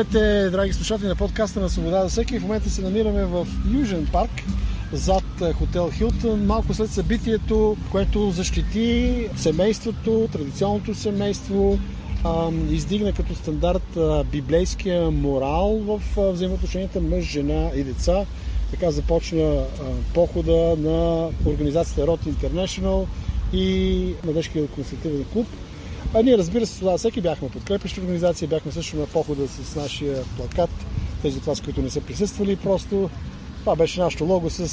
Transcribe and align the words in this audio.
Здравейте, 0.00 0.50
драги 0.50 0.72
слушатели 0.72 1.08
на 1.08 1.16
подкаста 1.16 1.60
на 1.60 1.70
Свобода 1.70 2.02
за 2.02 2.08
всеки. 2.08 2.38
В 2.38 2.42
момента 2.42 2.70
се 2.70 2.82
намираме 2.82 3.24
в 3.24 3.46
Южен 3.72 4.08
парк, 4.12 4.30
зад 4.92 5.24
е, 5.42 5.52
хотел 5.52 5.90
Хилтън, 5.90 6.46
малко 6.46 6.74
след 6.74 6.90
събитието, 6.90 7.76
което 7.90 8.30
защити 8.30 9.28
семейството, 9.36 10.28
традиционното 10.32 10.94
семейство, 10.94 11.78
издигна 12.70 13.12
като 13.12 13.34
стандарт 13.34 13.98
библейския 14.32 15.10
морал 15.10 15.80
в 15.86 16.00
взаимоотношенията 16.32 17.00
мъж, 17.00 17.24
жена 17.24 17.70
и 17.76 17.82
деца. 17.82 18.24
Така 18.70 18.90
започна 18.90 19.64
похода 20.14 20.76
на 20.78 21.28
организацията 21.46 22.06
Rot 22.10 22.26
International 22.26 23.06
и 23.52 24.14
Младежкия 24.24 24.66
консултативен 24.66 25.24
клуб. 25.32 25.46
А 26.14 26.22
ние, 26.22 26.38
разбира 26.38 26.66
се, 26.66 26.78
това 26.78 26.98
всеки 26.98 27.20
бяхме 27.20 27.48
подкрепящи 27.48 28.00
организация, 28.00 28.48
бяхме 28.48 28.72
също 28.72 28.96
на 28.96 29.06
похода 29.06 29.48
с 29.48 29.76
нашия 29.76 30.24
плакат, 30.36 30.70
тези 31.22 31.38
от 31.38 31.44
вас, 31.44 31.60
които 31.60 31.82
не 31.82 31.90
са 31.90 32.00
присъствали, 32.00 32.56
просто 32.56 33.10
това 33.60 33.76
беше 33.76 34.00
нашето 34.00 34.24
лого 34.24 34.50
с 34.50 34.68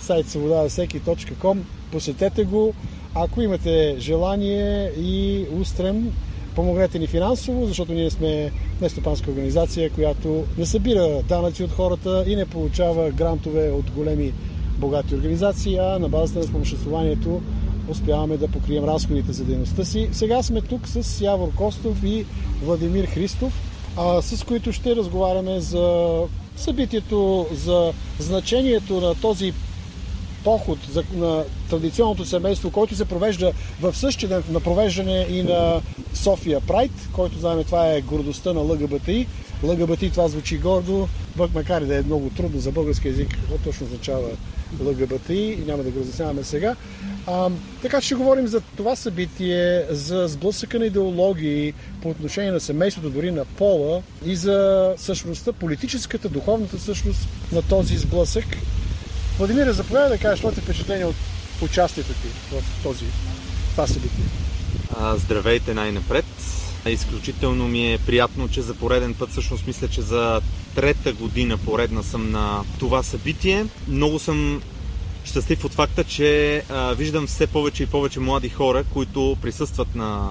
сайт 0.00 0.28
свобода 0.28 0.68
всеки.com. 0.68 1.58
Посетете 1.92 2.44
го. 2.44 2.74
Ако 3.14 3.42
имате 3.42 3.96
желание 3.98 4.92
и 4.98 5.44
устрем, 5.60 6.12
помогнете 6.54 6.98
ни 6.98 7.06
финансово, 7.06 7.66
защото 7.66 7.92
ние 7.92 8.10
сме 8.10 8.50
нестопанска 8.80 9.30
организация, 9.30 9.90
която 9.90 10.44
не 10.58 10.66
събира 10.66 11.22
данъци 11.28 11.64
от 11.64 11.72
хората 11.72 12.24
и 12.26 12.36
не 12.36 12.46
получава 12.46 13.10
грантове 13.10 13.70
от 13.70 13.90
големи 13.90 14.32
богати 14.78 15.14
организации, 15.14 15.78
а 15.78 15.98
на 15.98 16.08
базата 16.08 16.38
на 16.38 16.44
спомоществованието 16.44 17.42
успяваме 17.88 18.36
да 18.36 18.48
покрием 18.48 18.84
разходите 18.84 19.32
за 19.32 19.44
дейността 19.44 19.84
си. 19.84 20.08
Сега 20.12 20.42
сме 20.42 20.60
тук 20.60 20.88
с 20.88 21.20
Явор 21.20 21.54
Костов 21.54 22.04
и 22.04 22.24
Владимир 22.62 23.04
Христов, 23.04 23.52
а, 23.96 24.22
с 24.22 24.44
които 24.44 24.72
ще 24.72 24.96
разговаряме 24.96 25.60
за 25.60 26.18
събитието, 26.56 27.46
за 27.52 27.92
значението 28.18 29.00
на 29.00 29.14
този 29.14 29.52
поход 30.44 30.78
за, 30.92 31.04
на 31.14 31.44
традиционното 31.70 32.24
семейство, 32.24 32.70
който 32.70 32.94
се 32.94 33.04
провежда 33.04 33.52
в 33.80 33.96
същия 33.96 34.28
ден 34.28 34.42
на 34.50 34.60
провеждане 34.60 35.26
и 35.30 35.42
на 35.42 35.80
София 36.14 36.60
Прайд, 36.60 36.92
който 37.12 37.38
знаем 37.38 37.64
това 37.64 37.92
е 37.92 38.00
гордостта 38.00 38.52
на 38.52 38.60
ЛГБТИ. 38.60 39.26
ЛГБТИ 39.62 40.10
това 40.10 40.28
звучи 40.28 40.58
гордо, 40.58 41.08
макар 41.54 41.82
и 41.82 41.86
да 41.86 41.96
е 41.96 42.02
много 42.02 42.30
трудно 42.30 42.60
за 42.60 42.72
български 42.72 43.08
язик, 43.08 43.28
какво 43.28 43.58
точно 43.58 43.86
означава 43.86 44.28
ЛГБТИ 44.80 45.58
няма 45.66 45.82
да 45.82 45.90
го 45.90 46.00
разясняваме 46.00 46.44
сега. 46.44 46.76
А, 47.26 47.50
така 47.82 48.00
че 48.00 48.06
ще 48.06 48.14
говорим 48.14 48.46
за 48.46 48.60
това 48.60 48.96
събитие, 48.96 49.84
за 49.90 50.28
сблъсъка 50.28 50.78
на 50.78 50.86
идеологии 50.86 51.72
по 52.02 52.08
отношение 52.08 52.52
на 52.52 52.60
семейството, 52.60 53.10
дори 53.10 53.30
на 53.30 53.44
пола 53.44 54.02
и 54.26 54.36
за 54.36 54.92
същността, 54.96 55.52
политическата, 55.52 56.28
духовната 56.28 56.78
същност 56.78 57.28
на 57.52 57.62
този 57.62 57.96
сблъсък. 57.96 58.44
Владимир, 59.38 59.72
заповядай 59.72 60.08
да 60.08 60.18
кажеш 60.18 60.38
твоите 60.38 60.60
впечатления 60.60 61.08
от 61.08 61.16
участието 61.62 62.12
ти 62.12 62.28
в 62.52 62.82
този 62.82 63.04
това 63.70 63.86
събитие. 63.86 64.24
Здравейте 65.16 65.74
най-напред. 65.74 66.24
Изключително 66.86 67.68
ми 67.68 67.92
е 67.92 67.98
приятно, 67.98 68.48
че 68.48 68.62
за 68.62 68.74
пореден 68.74 69.14
път, 69.14 69.30
всъщност 69.30 69.66
мисля, 69.66 69.88
че 69.88 70.02
за 70.02 70.40
трета 70.74 71.12
година 71.12 71.58
поредна 71.58 72.02
съм 72.02 72.30
на 72.30 72.64
това 72.78 73.02
събитие. 73.02 73.66
Много 73.88 74.18
съм 74.18 74.62
щастлив 75.24 75.64
от 75.64 75.72
факта, 75.72 76.04
че 76.04 76.62
а, 76.68 76.92
виждам 76.92 77.26
все 77.26 77.46
повече 77.46 77.82
и 77.82 77.86
повече 77.86 78.20
млади 78.20 78.48
хора, 78.48 78.84
които 78.92 79.36
присъстват 79.42 79.94
на, 79.94 80.28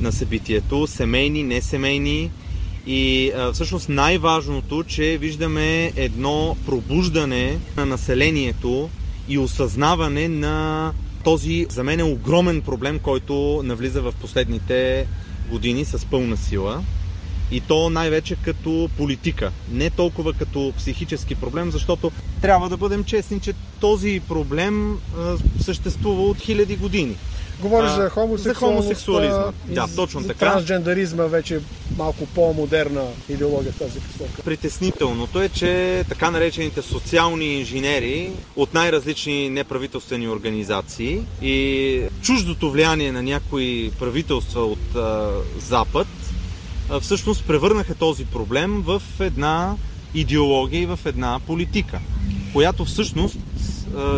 на 0.00 0.12
събитието, 0.12 0.86
семейни, 0.86 1.42
несемейни. 1.42 2.30
И 2.86 3.32
а, 3.36 3.52
всъщност 3.52 3.88
най-важното, 3.88 4.84
че 4.84 5.18
виждаме 5.18 5.92
едно 5.96 6.56
пробуждане 6.66 7.58
на 7.76 7.86
населението 7.86 8.90
и 9.28 9.38
осъзнаване 9.38 10.28
на 10.28 10.92
този 11.24 11.66
за 11.70 11.84
мен 11.84 12.00
е 12.00 12.04
огромен 12.04 12.60
проблем, 12.60 12.98
който 12.98 13.62
навлиза 13.64 14.02
в 14.02 14.14
последните 14.20 15.06
години 15.50 15.84
с 15.84 16.06
пълна 16.06 16.36
сила. 16.36 16.82
И 17.52 17.60
то 17.60 17.90
най-вече 17.90 18.36
като 18.44 18.88
политика, 18.96 19.52
не 19.72 19.90
толкова 19.90 20.32
като 20.32 20.72
психически 20.76 21.34
проблем, 21.34 21.70
защото 21.70 22.12
трябва 22.42 22.68
да 22.68 22.76
бъдем 22.76 23.04
честни, 23.04 23.40
че 23.40 23.54
този 23.80 24.20
проблем 24.28 24.98
а, 25.18 25.36
съществува 25.60 26.22
от 26.22 26.38
хиляди 26.38 26.76
години. 26.76 27.16
Говориш 27.60 27.90
а, 27.90 27.94
за 27.94 28.10
хомосексуализма. 28.10 28.54
За 28.54 28.54
хомосексуализма. 28.54 29.52
Да, 29.68 29.86
точно 29.96 30.20
за 30.20 30.28
така. 30.28 30.38
Трансджендаризма 30.38 31.24
вече 31.24 31.60
малко 31.98 32.26
по-модерна 32.26 33.02
идеология 33.28 33.72
в 33.72 33.78
тази 33.78 34.00
посока. 34.00 34.42
Притеснителното 34.44 35.42
е, 35.42 35.48
че 35.48 36.04
така 36.08 36.30
наречените 36.30 36.82
социални 36.82 37.44
инженери 37.44 38.30
от 38.56 38.74
най-различни 38.74 39.50
неправителствени 39.50 40.28
организации 40.28 41.20
и 41.42 42.02
чуждото 42.22 42.70
влияние 42.70 43.12
на 43.12 43.22
някои 43.22 43.90
правителства 43.98 44.60
от 44.60 44.96
а, 44.96 45.30
Запад 45.58 46.06
всъщност 47.00 47.44
превърнаха 47.46 47.94
този 47.94 48.24
проблем 48.24 48.82
в 48.86 49.02
една 49.20 49.76
идеология 50.14 50.82
и 50.82 50.86
в 50.86 50.98
една 51.04 51.40
политика, 51.46 52.00
която 52.52 52.84
всъщност 52.84 53.38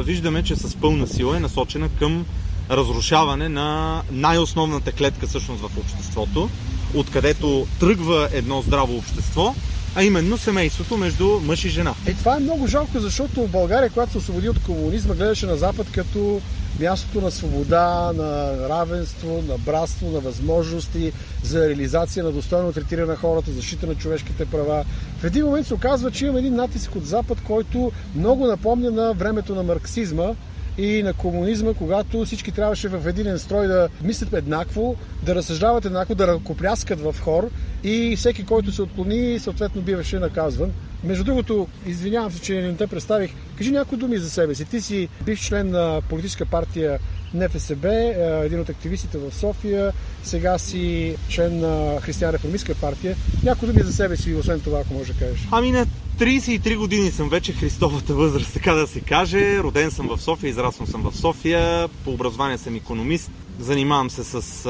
виждаме, 0.05 0.43
че 0.43 0.57
с 0.57 0.77
пълна 0.77 1.07
сила 1.07 1.37
е 1.37 1.41
насочена 1.41 1.89
към 1.99 2.27
разрушаване 2.71 3.49
на 3.49 4.03
най-основната 4.11 4.93
клетка 4.93 5.27
всъщност 5.27 5.63
в 5.63 5.79
обществото, 5.79 6.51
откъдето 6.95 7.67
тръгва 7.81 8.29
едно 8.33 8.63
здраво 8.63 8.97
общество, 8.97 9.55
а 9.95 10.05
именно 10.05 10.39
семейството 10.39 10.97
между 10.97 11.41
мъж 11.45 11.65
и 11.65 11.69
жена. 11.69 11.95
Е, 12.07 12.15
това 12.15 12.37
е 12.37 12.41
много 12.41 12.67
жалко, 12.67 13.01
защото 13.01 13.47
България, 13.47 13.91
когато 13.91 14.13
се 14.13 14.19
освободи 14.19 14.49
от 14.49 14.63
комунизма, 14.63 15.15
гледаше 15.15 15.47
на 15.47 15.57
Запад 15.57 15.87
като 15.93 16.41
мястото 16.81 17.21
на 17.21 17.31
свобода, 17.31 18.13
на 18.17 18.53
равенство, 18.69 19.45
на 19.49 19.59
братство, 19.59 20.11
на 20.11 20.21
възможности 20.21 21.13
за 21.43 21.69
реализация 21.69 22.25
на 22.25 22.33
достойно 22.33 22.73
третиране 22.73 23.07
на 23.07 23.17
хората, 23.17 23.53
защита 23.53 23.87
на 23.87 23.95
човешките 23.95 24.47
права. 24.47 24.85
В 25.19 25.25
един 25.25 25.45
момент 25.45 25.67
се 25.67 25.75
оказва, 25.75 26.11
че 26.11 26.27
има 26.27 26.39
един 26.39 26.55
натиск 26.55 26.97
от 26.97 27.07
Запад, 27.07 27.39
който 27.47 27.93
много 28.15 28.47
напомня 28.47 28.91
на 28.91 29.13
времето 29.13 29.55
на 29.55 29.63
марксизма, 29.63 30.35
и 30.79 31.03
на 31.03 31.13
комунизма, 31.13 31.75
когато 31.75 32.25
всички 32.25 32.53
трябваше 32.53 32.89
в 32.89 33.09
един 33.09 33.39
строй 33.39 33.67
да 33.67 33.89
мислят 34.03 34.33
еднакво, 34.33 34.97
да 35.23 35.35
разсъждават 35.35 35.85
еднакво, 35.85 36.15
да 36.15 36.27
ръкопляскат 36.27 37.01
в 37.01 37.17
хор 37.21 37.51
и 37.85 38.17
всеки, 38.17 38.45
който 38.45 38.73
се 38.73 38.83
отклони, 38.83 39.39
съответно 39.39 39.83
биваше 39.83 40.19
наказван. 40.19 40.73
Между 41.05 41.25
другото, 41.25 41.69
извинявам 41.87 42.33
се, 42.33 42.41
че 42.41 42.55
не 42.55 42.77
те 42.77 42.87
представих. 42.87 43.31
Кажи 43.59 43.71
някои 43.71 43.99
думи 43.99 44.19
за 44.19 44.31
себе 44.31 44.55
си. 44.55 44.65
Ти 44.65 44.81
си 44.81 45.09
бивш 45.25 45.41
член 45.41 45.71
на 45.71 46.03
политическа 46.09 46.47
партия 46.47 46.99
НФСБ, 47.35 47.89
е, 47.89 48.47
един 48.47 48.61
от 48.61 48.69
активистите 48.69 49.19
в 49.19 49.35
София, 49.35 49.93
сега 50.23 50.59
си 50.59 51.17
член 51.29 51.61
на 51.61 52.01
Християн-реформистска 52.01 52.75
партия. 52.75 53.17
Някои 53.43 53.69
думи 53.69 53.83
за 53.83 53.93
себе 53.93 54.17
си, 54.17 54.35
освен 54.35 54.61
това, 54.61 54.81
ако 54.81 54.95
може 54.95 55.13
да 55.13 55.19
кажеш. 55.19 55.49
Ами 55.51 55.71
на 55.71 55.87
33 56.19 56.77
години 56.77 57.11
съм 57.11 57.29
вече 57.29 57.53
Христовата 57.53 58.15
възраст, 58.15 58.53
така 58.53 58.73
да 58.73 58.87
се 58.87 59.01
каже. 59.01 59.59
Роден 59.59 59.91
съм 59.91 60.09
в 60.09 60.23
София, 60.23 60.51
израснал 60.51 60.87
съм 60.87 61.03
в 61.03 61.17
София. 61.17 61.89
По 62.05 62.11
образование 62.11 62.59
съм 62.59 62.77
економист. 62.77 63.31
Занимавам 63.59 64.11
се 64.11 64.25
с 64.25 64.67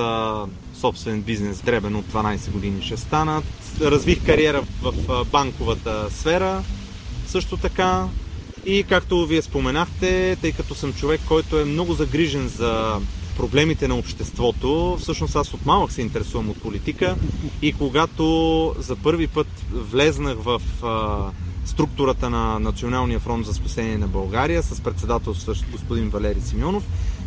собствен 0.84 1.22
бизнес, 1.22 1.60
дребен 1.62 1.96
от 1.96 2.04
12 2.04 2.50
години 2.50 2.82
ще 2.82 2.96
станат. 2.96 3.44
Развих 3.80 4.26
кариера 4.26 4.62
в 4.82 5.24
банковата 5.32 6.06
сфера 6.10 6.62
също 7.26 7.56
така. 7.56 8.06
И 8.66 8.84
както 8.88 9.26
вие 9.26 9.42
споменахте, 9.42 10.36
тъй 10.40 10.52
като 10.52 10.74
съм 10.74 10.92
човек, 10.92 11.20
който 11.28 11.58
е 11.58 11.64
много 11.64 11.94
загрижен 11.94 12.48
за 12.48 13.00
проблемите 13.36 13.88
на 13.88 13.94
обществото, 13.94 14.96
всъщност 15.00 15.36
аз 15.36 15.54
от 15.54 15.66
малък 15.66 15.92
се 15.92 16.02
интересувам 16.02 16.50
от 16.50 16.62
политика 16.62 17.16
и 17.62 17.72
когато 17.72 18.74
за 18.78 18.96
първи 18.96 19.26
път 19.26 19.46
влезнах 19.72 20.36
в 20.38 20.60
структурата 21.64 22.30
на 22.30 22.58
Националния 22.58 23.20
фронт 23.20 23.46
за 23.46 23.54
спасение 23.54 23.98
на 23.98 24.08
България 24.08 24.62
с 24.62 24.80
председателстващ 24.80 25.64
господин 25.72 26.08
Валери 26.08 26.40
Симеонов, 26.40 26.84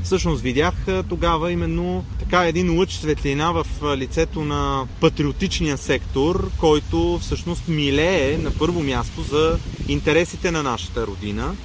всъщност 0.08 0.42
видях 0.42 0.74
тогава 1.10 1.52
именно 1.52 2.06
така 2.20 2.46
един 2.46 2.78
лъч 2.78 2.94
светлина 2.94 3.52
в 3.52 3.66
лицето 3.98 4.42
на 4.42 4.88
патриотичния 5.02 5.78
сектор, 5.78 6.50
който 6.58 7.20
всъщност 7.22 7.68
милее 7.68 8.38
на 8.38 8.52
първо 8.52 8.84
място 8.84 9.22
за 9.22 9.58
интересите 9.88 10.52
на 10.52 10.64
нашата 10.64 11.08
родина, 11.08 11.56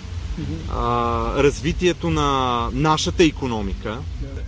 а, 0.71 1.43
развитието 1.43 2.11
на 2.11 2.69
нашата 2.73 3.25
економика. 3.25 3.99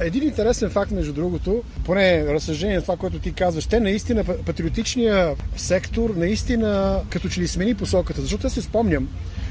Един 0.00 0.22
интересен 0.22 0.70
факт, 0.70 0.90
между 0.90 1.12
другото, 1.12 1.62
поне 1.84 2.26
разсъждение 2.26 2.76
на 2.76 2.82
това, 2.82 2.96
което 2.96 3.18
ти 3.18 3.32
казваш, 3.32 3.66
те 3.66 3.80
наистина, 3.80 4.24
патриотичния 4.24 5.34
сектор, 5.56 6.10
наистина, 6.16 7.00
като 7.10 7.28
че 7.28 7.40
ли 7.40 7.48
смени 7.48 7.74
посоката, 7.74 8.22
защото 8.22 8.46
аз 8.46 8.52
се 8.52 8.62
спомням, 8.62 9.08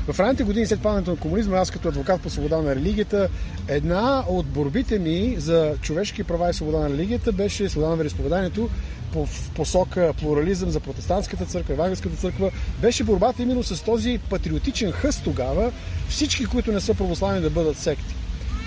В 0.07 0.19
ранните 0.19 0.43
години 0.43 0.65
след 0.65 0.81
падането 0.81 1.11
на 1.11 1.17
комунизма, 1.17 1.57
аз 1.57 1.71
като 1.71 1.87
адвокат 1.87 2.21
по 2.21 2.29
свобода 2.29 2.61
на 2.61 2.75
религията, 2.75 3.29
една 3.67 4.23
от 4.27 4.45
борбите 4.45 4.99
ми 4.99 5.35
за 5.37 5.73
човешки 5.81 6.23
права 6.23 6.49
и 6.49 6.53
свобода 6.53 6.79
на 6.79 6.89
религията 6.89 7.31
беше 7.31 7.69
свобода 7.69 7.89
на 7.89 7.95
вероисповеданието 7.95 8.69
по 9.13 9.27
посока 9.55 10.13
плурализъм 10.21 10.69
за 10.69 10.79
протестантската 10.79 11.45
църква, 11.45 11.73
евангелската 11.73 12.15
църква, 12.15 12.51
беше 12.81 13.03
борбата 13.03 13.43
именно 13.43 13.63
с 13.63 13.83
този 13.83 14.19
патриотичен 14.29 14.91
хъст 14.91 15.21
тогава, 15.23 15.71
всички, 16.09 16.45
които 16.45 16.71
не 16.71 16.81
са 16.81 16.93
православни 16.93 17.41
да 17.41 17.49
бъдат 17.49 17.77
секти. 17.77 18.15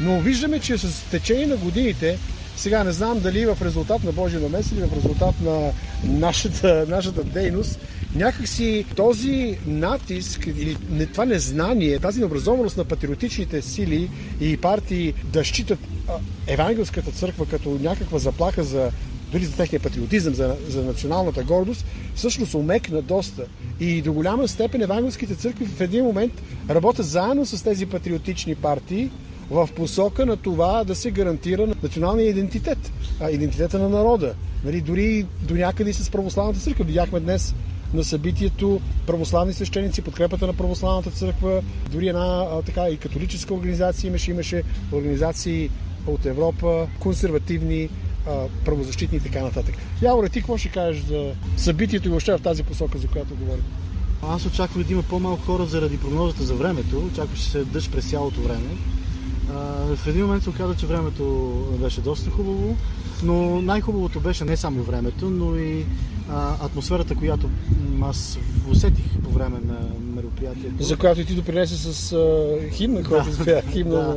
Но 0.00 0.20
виждаме, 0.20 0.58
че 0.58 0.78
с 0.78 1.10
течение 1.10 1.46
на 1.46 1.56
годините 1.56 2.18
сега 2.56 2.84
не 2.84 2.92
знам 2.92 3.20
дали 3.20 3.46
в 3.46 3.58
резултат 3.62 4.04
на 4.04 4.12
Божия 4.12 4.40
намес 4.40 4.72
или 4.72 4.80
в 4.80 4.96
резултат 4.96 5.34
на 5.40 5.72
нашата, 6.04 6.84
нашата 6.88 7.24
дейност, 7.24 7.78
някакси 8.16 8.84
този 8.96 9.58
натиск 9.66 10.46
или 10.46 10.76
това 11.12 11.24
незнание, 11.24 11.98
тази 11.98 12.20
необразованост 12.20 12.76
на 12.76 12.84
патриотичните 12.84 13.62
сили 13.62 14.10
и 14.40 14.56
партии 14.56 15.14
да 15.32 15.44
считат 15.44 15.78
евангелската 16.46 17.10
църква 17.10 17.46
като 17.46 17.78
някаква 17.82 18.18
заплаха 18.18 18.64
за 18.64 18.90
дори 19.32 19.44
за 19.44 19.56
техния 19.56 19.80
патриотизъм, 19.80 20.34
за, 20.34 20.56
за 20.68 20.82
националната 20.82 21.42
гордост, 21.42 21.86
всъщност 22.14 22.54
умекна 22.54 23.02
доста. 23.02 23.42
И 23.80 24.02
до 24.02 24.12
голяма 24.12 24.48
степен 24.48 24.82
евангелските 24.82 25.34
църкви 25.34 25.66
в 25.66 25.80
един 25.80 26.04
момент 26.04 26.32
работят 26.70 27.06
заедно 27.06 27.46
с 27.46 27.64
тези 27.64 27.86
патриотични 27.86 28.54
партии, 28.54 29.10
в 29.50 29.68
посока 29.76 30.26
на 30.26 30.36
това 30.36 30.84
да 30.84 30.94
се 30.94 31.10
гарантира 31.10 31.66
националния 31.82 32.28
идентитет, 32.28 32.92
а, 33.20 33.30
идентитета 33.30 33.78
на 33.78 33.88
народа. 33.88 34.34
Нали, 34.64 34.80
дори 34.80 35.26
до 35.42 35.54
някъде 35.54 35.90
и 35.90 35.92
с 35.92 36.10
православната 36.10 36.60
църква. 36.60 36.84
Видяхме 36.84 37.20
днес 37.20 37.54
на 37.94 38.04
събитието 38.04 38.80
православни 39.06 39.52
свещеници, 39.52 40.02
подкрепата 40.02 40.46
на 40.46 40.52
православната 40.52 41.10
църква, 41.10 41.62
дори 41.92 42.08
една 42.08 42.46
така 42.66 42.88
и 42.88 42.96
католическа 42.96 43.54
организация 43.54 44.08
имаше, 44.08 44.30
имаше 44.30 44.62
организации 44.92 45.70
от 46.06 46.26
Европа, 46.26 46.86
консервативни, 47.00 47.88
правозащитни 48.64 49.18
и 49.18 49.20
така 49.20 49.42
нататък. 49.42 49.74
Явора, 50.02 50.28
ти 50.28 50.38
какво 50.38 50.58
ще 50.58 50.68
кажеш 50.68 51.02
за 51.02 51.32
събитието 51.56 52.08
и 52.08 52.10
въобще 52.10 52.32
в 52.32 52.42
тази 52.42 52.62
посока, 52.62 52.98
за 52.98 53.08
която 53.08 53.34
говорим? 53.34 53.64
Аз 54.22 54.46
очаквах 54.46 54.86
да 54.86 54.92
има 54.92 55.02
по-малко 55.02 55.42
хора 55.42 55.66
заради 55.66 55.98
прогнозата 55.98 56.44
за 56.44 56.54
времето. 56.54 56.98
Очакваше 57.12 57.50
се 57.50 57.64
дъжд 57.64 57.92
през 57.92 58.10
цялото 58.10 58.40
време 58.40 58.76
в 59.96 60.06
един 60.06 60.26
момент 60.26 60.42
се 60.42 60.50
оказа, 60.50 60.74
че 60.74 60.86
времето 60.86 61.54
беше 61.82 62.00
доста 62.00 62.30
хубаво, 62.30 62.76
но 63.22 63.62
най-хубавото 63.62 64.20
беше 64.20 64.44
не 64.44 64.56
само 64.56 64.82
времето, 64.82 65.30
но 65.30 65.56
и 65.56 65.84
а, 66.30 66.64
атмосферата, 66.64 67.14
която 67.14 67.50
аз 68.02 68.38
усетих 68.70 69.18
по 69.24 69.30
време 69.30 69.58
на 69.64 69.78
мероприятието. 70.14 70.82
За 70.82 70.96
която 70.96 71.20
и 71.20 71.24
ти 71.24 71.34
допринесе 71.34 71.76
с 71.76 72.12
а, 72.12 72.56
химна, 72.70 73.02
да. 73.02 73.08
който 73.08 73.34
спя, 73.34 73.62
химна 73.72 73.94
да. 73.94 74.06
на, 74.06 74.16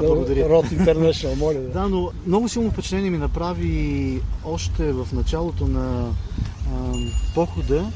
да, 0.00 0.06
благодаря. 0.06 0.48
Род 0.48 0.66
International, 0.66 1.38
моля. 1.38 1.54
Да. 1.72 1.80
да, 1.80 1.88
но 1.88 2.10
много 2.26 2.48
силно 2.48 2.70
впечатление 2.70 3.10
ми 3.10 3.18
направи 3.18 4.20
още 4.44 4.92
в 4.92 5.08
началото 5.12 5.66
на 5.66 6.08
а, 6.08 6.92
похода 7.34 7.86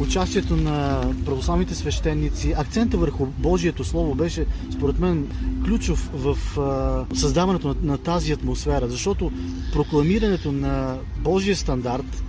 участието 0.00 0.56
на 0.56 1.00
православните 1.24 1.74
свещеници, 1.74 2.54
акцента 2.56 2.96
върху 2.96 3.26
Божието 3.26 3.84
Слово 3.84 4.14
беше, 4.14 4.46
според 4.72 4.98
мен, 4.98 5.28
ключов 5.64 6.10
в 6.14 6.58
а, 6.60 7.16
създаването 7.16 7.68
на, 7.68 7.74
на 7.82 7.98
тази 7.98 8.32
атмосфера, 8.32 8.88
защото 8.88 9.32
прокламирането 9.72 10.52
на 10.52 10.96
Божия 11.18 11.56
стандарт 11.56 12.22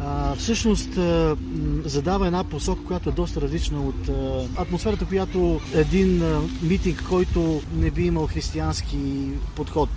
а, 0.00 0.34
всъщност 0.34 0.96
а, 0.96 1.36
задава 1.84 2.26
една 2.26 2.44
посока, 2.44 2.84
която 2.84 3.08
е 3.08 3.12
доста 3.12 3.40
различна 3.40 3.82
от 3.82 4.08
а, 4.08 4.46
атмосферата, 4.62 5.04
която 5.04 5.60
един 5.74 6.22
а, 6.22 6.40
митинг, 6.62 7.04
който 7.08 7.62
не 7.74 7.90
би 7.90 8.02
имал 8.02 8.26
християнски 8.26 8.98
подход, 9.56 9.88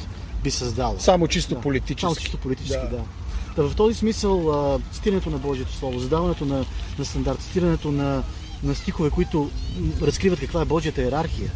би 0.44 0.52
създал. 0.52 0.96
Само 1.00 1.28
чисто 1.28 1.56
да. 1.56 1.62
политически. 1.62 2.02
Само 2.02 2.16
чисто 2.16 2.38
политически, 2.38 2.86
да. 2.92 2.98
да. 2.98 3.04
Та 3.56 3.64
в 3.64 3.76
този 3.76 3.96
смисъл 3.96 4.80
цитирането 4.92 5.30
на 5.30 5.38
Божието 5.38 5.74
Слово, 5.74 6.00
задаването 6.00 6.46
на, 6.46 6.66
на 7.00 7.06
стандарт, 7.06 7.40
цитирането 7.40 7.92
на, 7.92 8.24
на 8.64 8.76
стихове, 8.76 9.10
които 9.10 9.50
разкриват 10.02 10.40
каква 10.40 10.62
е 10.62 10.66
Божията 10.66 11.02
иерархия, 11.02 11.52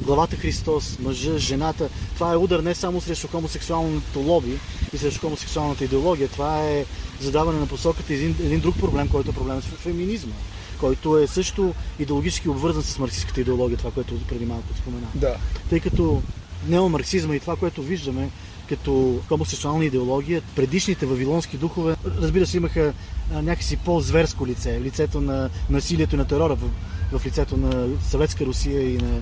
главата 0.00 0.36
Христос, 0.36 0.98
мъжа, 0.98 1.38
жената. 1.38 1.88
Това 2.14 2.32
е 2.32 2.36
удар 2.36 2.60
не 2.60 2.74
само 2.74 3.00
срещу 3.00 3.28
хомосексуалното 3.28 4.20
лоби 4.20 4.58
и 4.92 4.98
срещу 4.98 5.20
хомосексуалната 5.20 5.84
идеология. 5.84 6.28
Това 6.28 6.60
е 6.60 6.84
задаване 7.20 7.60
на 7.60 7.66
посоката 7.66 8.14
един, 8.14 8.36
един 8.40 8.60
друг 8.60 8.78
проблем, 8.78 9.08
който 9.08 9.30
е 9.30 9.34
проблемът 9.34 9.64
с 9.64 9.66
феминизма 9.66 10.34
който 10.80 11.18
е 11.18 11.26
също 11.26 11.74
идеологически 11.98 12.48
обвързан 12.48 12.82
с 12.82 12.98
марксистската 12.98 13.40
идеология, 13.40 13.78
това, 13.78 13.90
което 13.90 14.20
преди 14.28 14.46
малко 14.46 14.74
спомена. 14.78 15.06
Да. 15.14 15.36
Тъй 15.70 15.80
като 15.80 16.22
неомарксизма 16.68 17.36
и 17.36 17.40
това, 17.40 17.56
което 17.56 17.82
виждаме, 17.82 18.30
като 18.68 19.20
хомосексуална 19.28 19.84
идеология. 19.84 20.42
Предишните 20.56 21.06
вавилонски 21.06 21.56
духове, 21.56 21.96
разбира 22.20 22.46
се, 22.46 22.56
имаха 22.56 22.92
някакси 23.32 23.76
по-зверско 23.76 24.46
лице, 24.46 24.80
лицето 24.80 25.20
на 25.20 25.50
насилието 25.70 26.14
и 26.14 26.18
на 26.18 26.24
терора 26.24 26.54
в, 26.54 26.70
в 27.18 27.26
лицето 27.26 27.56
на 27.56 27.88
Съветска 28.08 28.46
Русия 28.46 28.94
и 28.94 28.96
на 28.96 29.20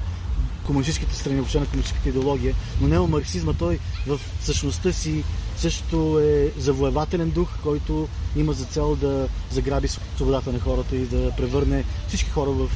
комунистическите 0.66 1.16
страни, 1.16 1.36
въобще 1.36 1.60
на 1.60 1.66
комунистическата 1.66 2.08
идеология, 2.08 2.54
но 2.80 2.88
неомарксизма 2.88 3.52
той 3.52 3.78
в 4.06 4.20
същността 4.40 4.92
си 4.92 5.24
също 5.56 6.18
е 6.18 6.60
завоевателен 6.60 7.30
дух, 7.30 7.48
който 7.62 8.08
има 8.36 8.52
за 8.52 8.64
цел 8.64 8.96
да 8.96 9.28
заграби 9.50 9.88
свободата 9.88 10.52
на 10.52 10.60
хората 10.60 10.96
и 10.96 11.06
да 11.06 11.30
превърне 11.36 11.84
всички 12.08 12.30
хора 12.30 12.50
в 12.50 12.68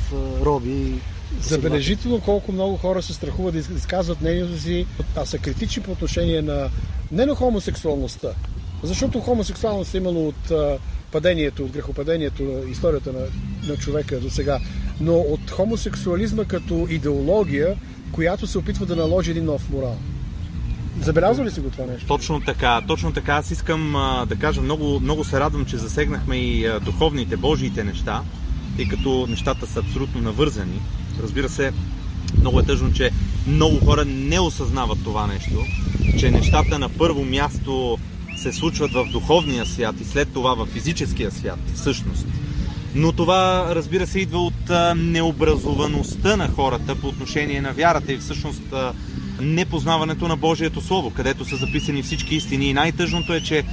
роби. 0.45 1.01
Забележително 1.41 2.21
колко 2.21 2.53
много 2.53 2.77
хора 2.77 3.03
се 3.03 3.15
страхуват 3.15 3.55
да 3.55 3.75
изказват 3.77 4.21
мнението 4.21 4.61
си, 4.61 4.87
а 5.17 5.27
са 5.27 5.39
критични 5.39 5.83
по 5.83 5.93
отношение 5.93 6.43
на 6.43 6.71
не 7.13 7.27
на 7.27 7.35
хомосексуалността, 7.35 8.29
защото 8.83 9.21
хомосексуалността 9.21 9.99
е 9.99 10.01
имало 10.01 10.29
от 10.29 10.53
падението, 11.13 11.65
от 11.65 11.71
грехопадението 11.71 12.43
историята 12.71 13.13
на, 13.13 13.27
на 13.69 13.77
човека 13.77 14.21
до 14.21 14.31
сега, 14.31 14.61
но 15.01 15.15
от 15.15 15.51
хомосексуализма 15.51 16.45
като 16.45 16.87
идеология, 16.91 17.77
която 18.13 18.47
се 18.47 18.59
опитва 18.59 18.87
да 18.87 18.97
наложи 18.97 19.31
един 19.31 19.45
нов 19.45 19.71
морал. 19.71 19.97
Забелязва 21.01 21.45
ли 21.45 21.51
си 21.51 21.61
го 21.61 21.71
това 21.71 21.87
нещо? 21.87 22.07
Точно 22.07 22.41
така, 22.41 22.81
точно 22.87 23.13
така. 23.13 23.35
Аз 23.35 23.51
искам 23.51 23.97
а, 23.97 24.27
да 24.27 24.37
кажа, 24.37 24.61
много, 24.63 25.01
много 25.01 25.25
се 25.25 25.41
радвам, 25.41 25.65
че 25.65 25.77
засегнахме 25.77 26.37
и 26.37 26.67
а, 26.67 26.81
духовните, 26.81 27.37
божиите 27.37 27.85
неща, 27.85 28.23
тъй 28.77 28.89
като 28.89 29.27
нещата 29.27 29.67
са 29.67 29.81
абсолютно 29.81 30.21
навързани. 30.21 30.81
Разбира 31.23 31.49
се, 31.49 31.73
много 32.41 32.61
е 32.61 32.63
тъжно, 32.63 32.93
че 32.93 33.11
много 33.47 33.85
хора 33.85 34.05
не 34.05 34.41
осъзнават 34.41 34.99
това 35.05 35.27
нещо, 35.27 35.65
че 36.19 36.31
нещата 36.31 36.79
на 36.79 36.89
първо 36.89 37.25
място 37.25 37.99
се 38.37 38.53
случват 38.53 38.93
в 38.93 39.09
духовния 39.13 39.67
свят 39.67 40.01
и 40.01 40.05
след 40.05 40.33
това 40.33 40.55
в 40.55 40.67
физическия 40.67 41.31
свят, 41.31 41.59
всъщност. 41.75 42.27
Но 42.97 43.13
това, 43.13 43.67
разбира 43.75 44.07
се, 44.07 44.21
идва 44.21 44.39
от 44.39 44.71
необразоваността 44.97 46.37
на 46.37 46.49
хората 46.49 46.95
по 46.95 47.09
отношение 47.09 47.61
на 47.61 47.73
вярата 47.73 48.13
и 48.13 48.19
всъщност 48.19 48.63
непознаването 49.41 50.29
на 50.29 50.37
Божието 50.37 50.81
Слово, 50.81 51.11
където 51.11 51.45
са 51.45 51.57
записани 51.57 52.03
всички 52.03 52.35
истини. 52.35 52.67
И 52.67 52.75
най-тъжното 52.75 53.35
е, 53.35 53.41
че 53.41 53.65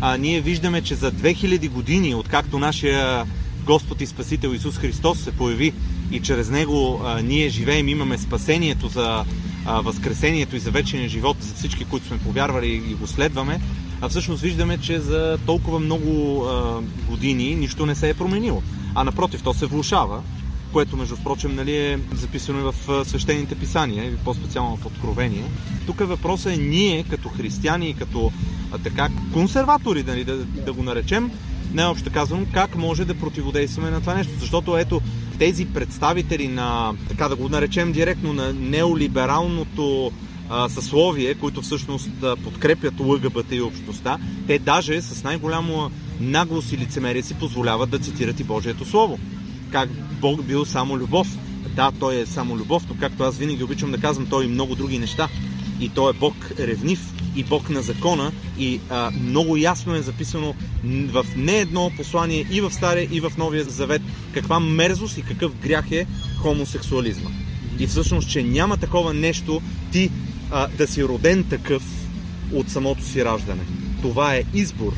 а, 0.00 0.16
ние 0.16 0.40
виждаме, 0.40 0.82
че 0.82 0.94
за 0.94 1.12
2000 1.12 1.70
години, 1.70 2.14
откакто 2.14 2.58
нашия 2.58 3.24
Господ 3.64 4.00
и 4.00 4.06
Спасител 4.06 4.48
Исус 4.48 4.78
Христос 4.78 5.18
се 5.20 5.32
появи 5.32 5.72
и 6.12 6.20
чрез 6.20 6.50
Него 6.50 7.00
а, 7.04 7.22
ние 7.22 7.48
живеем, 7.48 7.88
имаме 7.88 8.18
спасението 8.18 8.88
за 8.88 9.24
а, 9.66 9.80
Възкресението 9.80 10.56
и 10.56 10.58
за 10.58 10.70
вечния 10.70 11.08
живот 11.08 11.36
за 11.40 11.54
всички, 11.54 11.84
които 11.84 12.06
сме 12.06 12.18
повярвали 12.18 12.82
и 12.90 12.94
го 12.94 13.06
следваме, 13.06 13.60
а 14.02 14.08
всъщност 14.08 14.42
виждаме, 14.42 14.78
че 14.78 15.00
за 15.00 15.38
толкова 15.46 15.78
много 15.78 16.44
а, 16.44 16.80
години 17.08 17.54
нищо 17.54 17.86
не 17.86 17.94
се 17.94 18.08
е 18.08 18.14
променило. 18.14 18.62
А 18.94 19.04
напротив, 19.04 19.42
то 19.42 19.54
се 19.54 19.66
влушава, 19.66 20.22
което 20.72 20.96
между 20.96 21.16
впрочем 21.16 21.54
нали, 21.54 21.76
е 21.76 21.98
записано 22.14 22.58
и 22.58 22.62
в 22.62 23.04
свещените 23.04 23.54
писания, 23.54 24.04
или 24.04 24.16
по-специално 24.16 24.76
в 24.76 24.86
Откровение. 24.86 25.44
Тук 25.86 25.98
въпросът 25.98 26.52
е 26.52 26.56
ние, 26.56 27.04
като 27.04 27.28
християни 27.28 27.90
и 27.90 27.94
като 27.94 28.32
а, 28.72 28.78
така 28.78 29.08
консерватори, 29.32 30.02
нали, 30.02 30.24
да, 30.24 30.36
да 30.36 30.72
го 30.72 30.82
наречем, 30.82 31.30
най-общо 31.72 32.10
казвам, 32.12 32.46
как 32.52 32.76
може 32.76 33.04
да 33.04 33.14
противодействаме 33.14 33.90
на 33.90 34.00
това 34.00 34.14
нещо. 34.14 34.32
Защото 34.40 34.76
ето 34.76 35.00
тези 35.38 35.66
представители 35.66 36.48
на, 36.48 36.94
така 37.08 37.28
да 37.28 37.36
го 37.36 37.48
наречем 37.48 37.92
директно, 37.92 38.32
на 38.32 38.52
неолибералното 38.52 40.12
а, 40.52 40.68
съсловие, 40.68 41.34
които 41.34 41.62
всъщност 41.62 42.10
подкрепят 42.44 43.00
ЛГБТ 43.00 43.52
и 43.52 43.60
общността, 43.60 44.18
те 44.46 44.58
даже 44.58 45.02
с 45.02 45.24
най-голямо 45.24 45.90
наглост 46.20 46.72
и 46.72 46.78
лицемерие 46.78 47.22
си 47.22 47.34
позволяват 47.34 47.90
да 47.90 47.98
цитират 47.98 48.40
и 48.40 48.44
Божието 48.44 48.84
Слово. 48.84 49.18
Как 49.70 49.90
Бог 50.20 50.42
бил 50.44 50.64
само 50.64 50.98
любов. 50.98 51.38
Да, 51.76 51.92
Той 52.00 52.20
е 52.20 52.26
само 52.26 52.56
любов, 52.56 52.82
но 52.88 52.96
както 53.00 53.22
аз 53.22 53.38
винаги 53.38 53.64
обичам 53.64 53.90
да 53.90 53.98
казвам, 53.98 54.26
Той 54.26 54.44
и 54.44 54.48
много 54.48 54.74
други 54.74 54.98
неща. 54.98 55.28
И 55.80 55.88
Той 55.88 56.10
е 56.10 56.18
Бог 56.18 56.34
ревнив, 56.58 57.12
и 57.36 57.44
Бог 57.44 57.70
на 57.70 57.82
закона 57.82 58.32
и 58.58 58.80
а, 58.90 59.10
много 59.10 59.56
ясно 59.56 59.94
е 59.94 60.02
записано 60.02 60.54
в 60.84 61.26
не 61.36 61.58
едно 61.58 61.90
послание 61.96 62.46
и 62.50 62.60
в 62.60 62.70
Стария 62.70 63.08
и 63.12 63.20
в 63.20 63.32
Новия 63.38 63.64
Завет 63.64 64.02
каква 64.34 64.60
мерзост 64.60 65.18
и 65.18 65.22
какъв 65.22 65.52
грях 65.62 65.90
е 65.90 66.06
хомосексуализма. 66.38 67.30
И 67.78 67.86
всъщност, 67.86 68.30
че 68.30 68.42
няма 68.42 68.76
такова 68.76 69.14
нещо 69.14 69.62
ти 69.92 70.10
а, 70.52 70.68
да 70.68 70.86
си 70.86 71.04
роден 71.04 71.44
такъв 71.50 71.82
от 72.52 72.70
самото 72.70 73.04
си 73.04 73.24
раждане. 73.24 73.62
Това 74.02 74.34
е 74.36 74.42
избор. 74.54 74.92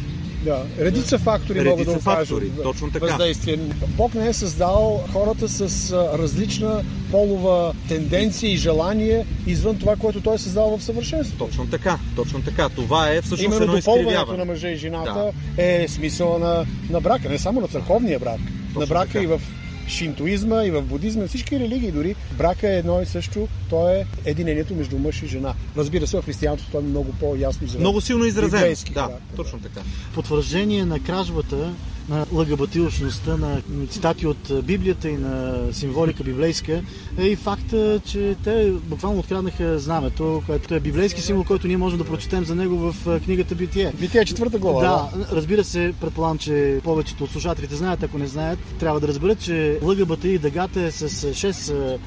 Да, 0.44 0.64
редица 0.78 1.18
фактори 1.18 1.58
Редица 1.58 1.70
могат 1.70 1.86
да 1.86 2.00
фактори, 2.00 2.46
окажат 2.46 2.62
точно 2.62 2.90
така. 2.90 3.06
въздействие. 3.06 3.58
Бог 3.96 4.14
не 4.14 4.28
е 4.28 4.32
създал 4.32 5.04
хората 5.12 5.48
с 5.48 5.92
различна 6.18 6.84
полова 7.10 7.74
тенденция 7.88 8.52
и 8.52 8.56
желание 8.56 9.26
извън 9.46 9.78
това, 9.78 9.96
което 9.96 10.20
той 10.20 10.34
е 10.34 10.38
създал 10.38 10.78
в 10.78 10.84
съвършенството. 10.84 11.44
Точно 11.44 11.66
така, 11.66 11.98
точно 12.16 12.42
така. 12.42 12.68
Това 12.68 13.10
е 13.10 13.20
всъщност 13.22 13.42
Именно 13.42 13.62
едно 13.62 13.76
допълването 13.76 14.10
изкривяване. 14.10 14.38
на 14.38 14.44
мъжа 14.44 14.68
и 14.68 14.76
жената 14.76 15.32
е 15.58 15.86
смисъла 15.88 16.38
на, 16.38 16.66
на 16.90 17.00
брака, 17.00 17.28
не 17.28 17.38
само 17.38 17.60
на 17.60 17.68
църковния 17.68 18.18
брак, 18.18 18.40
на 18.76 18.86
брака 18.86 19.12
така. 19.12 19.22
и 19.22 19.26
в 19.26 19.40
шинтуизма, 19.88 20.64
и 20.64 20.70
в 20.70 20.82
будизма, 20.82 21.26
всички 21.26 21.60
религии 21.60 21.90
дори. 21.90 22.14
Брака 22.38 22.68
е 22.68 22.78
едно 22.78 23.02
и 23.02 23.06
също, 23.06 23.48
то 23.70 23.88
е 23.88 24.06
единението 24.24 24.74
между 24.74 24.98
мъж 24.98 25.22
и 25.22 25.26
жена. 25.26 25.54
Разбира 25.76 26.06
се, 26.06 26.16
в 26.16 26.24
християнството 26.24 26.72
това 26.72 26.86
е 26.86 26.88
много 26.88 27.12
по-ясно 27.20 27.64
изразено. 27.64 27.80
Много 27.80 28.00
силно 28.00 28.24
изразено. 28.24 28.74
Да, 28.94 29.00
характер, 29.00 29.36
точно 29.36 29.58
така. 29.58 29.80
потвърждение 30.14 30.84
на 30.84 31.00
кражбата, 31.00 31.72
на 32.08 32.26
ЛГБТ-общността, 32.26 33.36
на 33.36 33.62
цитати 33.86 34.26
от 34.26 34.64
Библията 34.64 35.08
и 35.08 35.16
на 35.16 35.54
символика 35.72 36.24
библейска 36.24 36.82
е 37.18 37.26
и 37.26 37.36
факта, 37.36 38.00
че 38.06 38.36
те 38.44 38.72
буквално 38.84 39.18
откраднаха 39.18 39.78
знамето, 39.78 40.42
което 40.46 40.74
е 40.74 40.80
библейски 40.80 41.20
символ, 41.20 41.44
който 41.44 41.66
ние 41.66 41.76
можем 41.76 41.98
да 41.98 42.04
прочетем 42.04 42.44
за 42.44 42.54
него 42.54 42.76
в 42.76 43.20
книгата 43.20 43.54
Битие. 43.54 43.92
Битие 44.00 44.20
е 44.20 44.24
четвърта 44.24 44.58
глава. 44.58 44.80
Да, 44.80 45.26
разбира 45.36 45.64
се, 45.64 45.94
предполагам, 46.00 46.38
че 46.38 46.80
повечето 46.84 47.24
от 47.24 47.30
слушателите 47.30 47.76
знаят, 47.76 48.02
ако 48.02 48.18
не 48.18 48.26
знаят, 48.26 48.58
трябва 48.78 49.00
да 49.00 49.08
разберат, 49.08 49.40
че 49.40 49.78
ЛГБТ 49.82 50.24
и 50.24 50.38
дъгата 50.38 50.82
е 50.82 50.90
с 50.90 51.08
6 51.08 51.98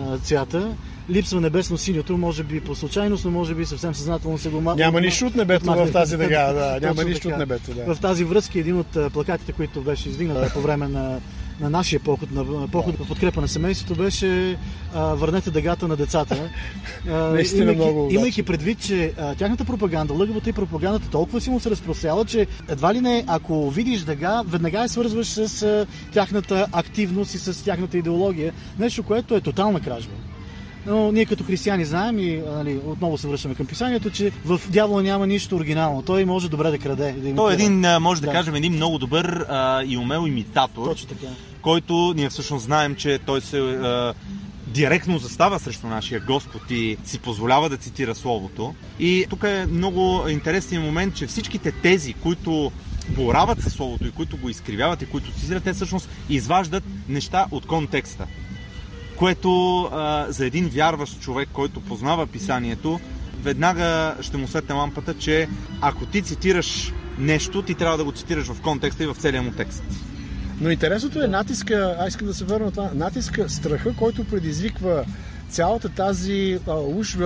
а, 0.00 0.18
цвята. 0.18 0.76
Липсва 1.10 1.40
небесно 1.40 1.78
синьото, 1.78 2.18
може 2.18 2.42
би 2.42 2.60
по 2.60 2.74
случайност, 2.74 3.24
но 3.24 3.30
може 3.30 3.54
би 3.54 3.66
съвсем 3.66 3.94
съзнателно 3.94 4.38
се 4.38 4.48
го 4.48 4.56
ма- 4.56 4.76
Няма 4.76 5.00
нищо 5.00 5.26
от 5.26 5.34
небето 5.34 5.64
в 5.66 5.92
тази 5.92 6.16
дъга, 6.16 6.52
да. 6.52 6.78
Няма 6.82 7.04
нищо 7.04 7.28
от 7.28 7.38
небето, 7.38 7.74
да. 7.74 7.94
В 7.94 8.00
тази 8.00 8.24
връзка 8.24 8.58
един 8.58 8.78
от 8.78 9.12
плакатите, 9.12 9.52
които 9.52 9.80
беше 9.80 10.08
издигнат 10.08 10.52
по 10.52 10.60
време 10.60 10.88
на 10.88 11.20
на 11.60 11.70
нашия 11.70 12.00
поход, 12.00 12.30
на 12.30 12.68
поход 12.68 12.94
в 12.96 13.08
подкрепа 13.08 13.40
на 13.40 13.48
семейството 13.48 13.94
беше 13.94 14.56
а, 14.94 15.04
върнете 15.04 15.50
дъгата 15.50 15.88
на 15.88 15.96
децата. 15.96 16.36
А, 17.08 17.12
Наистина 17.12 17.62
имайки, 17.62 17.80
много 17.82 18.08
имайки 18.10 18.42
предвид, 18.42 18.80
че 18.80 19.12
а, 19.18 19.34
тяхната 19.34 19.64
пропаганда, 19.64 20.12
лъгавата 20.12 20.50
и 20.50 20.52
пропагандата 20.52 21.10
толкова 21.10 21.40
силно 21.40 21.60
се 21.60 21.70
разпростряла, 21.70 22.24
че 22.24 22.46
едва 22.68 22.94
ли 22.94 23.00
не, 23.00 23.24
ако 23.26 23.70
видиш 23.70 24.00
дъга, 24.00 24.42
веднага 24.46 24.78
я 24.78 24.88
свързваш 24.88 25.26
с 25.26 25.62
а, 25.62 25.86
тяхната 26.12 26.66
активност 26.72 27.34
и 27.34 27.38
с 27.38 27.64
тяхната 27.64 27.98
идеология. 27.98 28.52
Нещо, 28.78 29.02
което 29.02 29.36
е 29.36 29.40
тотална 29.40 29.80
кражба. 29.80 30.12
Но 30.86 31.12
ние 31.12 31.24
като 31.24 31.44
християни 31.44 31.84
знаем 31.84 32.18
и 32.18 32.42
нали, 32.56 32.80
отново 32.86 33.18
се 33.18 33.28
връщаме 33.28 33.54
към 33.54 33.66
писанието, 33.66 34.10
че 34.10 34.32
в 34.44 34.60
дявола 34.68 35.02
няма 35.02 35.26
нищо 35.26 35.56
оригинално. 35.56 36.02
Той 36.02 36.24
може 36.24 36.48
добре 36.48 36.70
да 36.70 36.78
краде. 36.78 37.12
Да 37.12 37.34
Той 37.34 37.52
е 37.52 37.54
един, 37.54 37.84
може 38.00 38.20
да, 38.20 38.26
Да. 38.26 38.32
кажем, 38.32 38.54
един 38.54 38.72
много 38.72 38.98
добър 38.98 39.46
а, 39.48 39.82
и 39.82 39.96
умел 39.96 40.24
имитатор, 40.26 40.86
Точно 40.86 41.08
така. 41.08 41.26
който 41.62 42.14
ние 42.16 42.28
всъщност 42.28 42.64
знаем, 42.64 42.94
че 42.94 43.18
той 43.26 43.40
се 43.40 43.58
а, 43.58 44.14
директно 44.66 45.18
застава 45.18 45.58
срещу 45.58 45.86
нашия 45.86 46.20
Господ 46.20 46.70
и 46.70 46.96
си 47.04 47.18
позволява 47.18 47.68
да 47.68 47.76
цитира 47.76 48.14
Словото. 48.14 48.74
И 48.98 49.26
тук 49.30 49.42
е 49.44 49.66
много 49.70 50.28
интересен 50.28 50.82
момент, 50.82 51.14
че 51.14 51.26
всичките 51.26 51.72
тези, 51.72 52.12
които 52.12 52.72
борават 53.08 53.62
със 53.62 53.72
Словото 53.72 54.06
и 54.06 54.10
които 54.10 54.36
го 54.36 54.48
изкривяват 54.48 55.02
и 55.02 55.06
които 55.06 55.32
цитират, 55.32 55.64
те 55.64 55.72
всъщност 55.72 56.08
изваждат 56.28 56.84
неща 57.08 57.46
от 57.50 57.66
контекста. 57.66 58.26
Което 59.16 59.82
а, 59.82 60.26
за 60.28 60.46
един 60.46 60.68
вярващ 60.68 61.20
човек, 61.20 61.48
който 61.52 61.80
познава 61.80 62.26
писанието, 62.26 63.00
веднага 63.42 64.14
ще 64.20 64.36
му 64.36 64.48
светне 64.48 64.74
лампата, 64.74 65.14
че 65.14 65.48
ако 65.80 66.06
ти 66.06 66.22
цитираш 66.22 66.92
нещо, 67.18 67.62
ти 67.62 67.74
трябва 67.74 67.98
да 67.98 68.04
го 68.04 68.12
цитираш 68.12 68.46
в 68.46 68.60
контекста 68.60 69.04
и 69.04 69.06
в 69.06 69.16
целия 69.18 69.42
му 69.42 69.50
текст. 69.50 69.84
Но 70.60 70.70
интересното 70.70 71.22
е 71.22 71.28
натиска, 71.28 71.96
аз 72.00 72.08
искам 72.08 72.26
да 72.26 72.34
се 72.34 72.44
върна 72.44 72.66
на 72.66 72.72
това, 72.72 72.90
натиска, 72.94 73.48
страха, 73.48 73.94
който 73.96 74.24
предизвиква 74.24 75.04
цялата 75.48 75.88
тази 75.88 76.58
а, 76.68 76.74
уж 76.74 77.16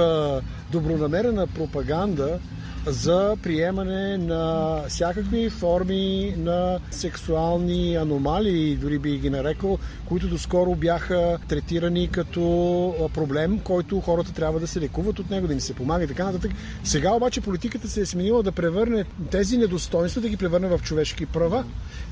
добронамерена 0.73 1.47
пропаганда 1.47 2.39
за 2.87 3.37
приемане 3.43 4.19
на 4.19 4.75
всякакви 4.89 5.51
форми 5.51 6.35
на 6.37 6.79
сексуални 6.91 7.97
аномалии, 7.97 8.77
дори 8.77 8.99
би 8.99 9.19
ги 9.19 9.31
нарекал, 9.31 9.79
които 10.09 10.29
доскоро 10.29 10.75
бяха 10.75 11.39
третирани 11.49 12.09
като 12.09 13.11
проблем, 13.15 13.59
който 13.59 14.01
хората 14.01 14.33
трябва 14.33 14.61
да 14.61 14.67
се 14.67 14.81
лекуват 14.81 15.19
от 15.19 15.31
него, 15.31 15.47
да 15.47 15.53
им 15.53 15.61
се 15.61 15.75
помага 15.75 16.05
и 16.05 16.09
така 16.09 16.25
нататък. 16.25 16.51
Сега 16.85 17.13
обаче 17.13 17.41
политиката 17.41 17.89
се 17.89 18.01
е 18.01 18.07
сменила 18.07 18.43
да 18.43 18.53
превърне 18.53 19.05
тези 19.31 19.59
недостойнства, 19.59 20.21
да 20.21 20.29
ги 20.29 20.37
превърне 20.37 20.69
в 20.69 20.81
човешки 20.83 21.27
права. 21.27 21.65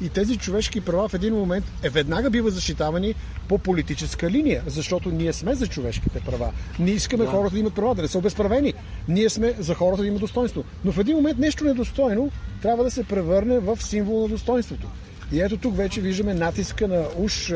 И 0.02 0.08
тези 0.08 0.36
човешки 0.36 0.80
права 0.80 1.08
в 1.08 1.14
един 1.14 1.34
момент 1.34 1.64
е 1.82 1.88
веднага 1.88 2.30
биват 2.30 2.54
защитавани 2.54 3.14
по 3.48 3.58
политическа 3.58 4.30
линия, 4.30 4.62
защото 4.66 5.10
ние 5.10 5.32
сме 5.32 5.54
за 5.54 5.66
човешките 5.66 6.20
права. 6.20 6.52
Ние 6.78 6.94
искаме 6.94 7.24
да. 7.24 7.30
хората 7.30 7.52
да 7.54 7.60
имат 7.60 7.74
права, 7.74 7.94
да 7.94 8.02
не 8.02 8.08
са 8.08 8.18
обезправени. 8.18 8.74
Ние 9.08 9.30
сме 9.30 9.54
за 9.58 9.74
хората 9.74 10.02
да 10.02 10.08
имат 10.08 10.20
достоинство. 10.20 10.57
Но 10.84 10.92
в 10.92 10.98
един 10.98 11.16
момент 11.16 11.38
нещо 11.38 11.64
недостойно 11.64 12.30
трябва 12.62 12.84
да 12.84 12.90
се 12.90 13.04
превърне 13.04 13.58
в 13.58 13.78
символ 13.82 14.22
на 14.22 14.28
достоинството. 14.28 14.86
И 15.32 15.40
ето 15.40 15.56
тук 15.56 15.76
вече 15.76 16.00
виждаме 16.00 16.34
натиска 16.34 16.88
на 16.88 17.04
уж 17.16 17.52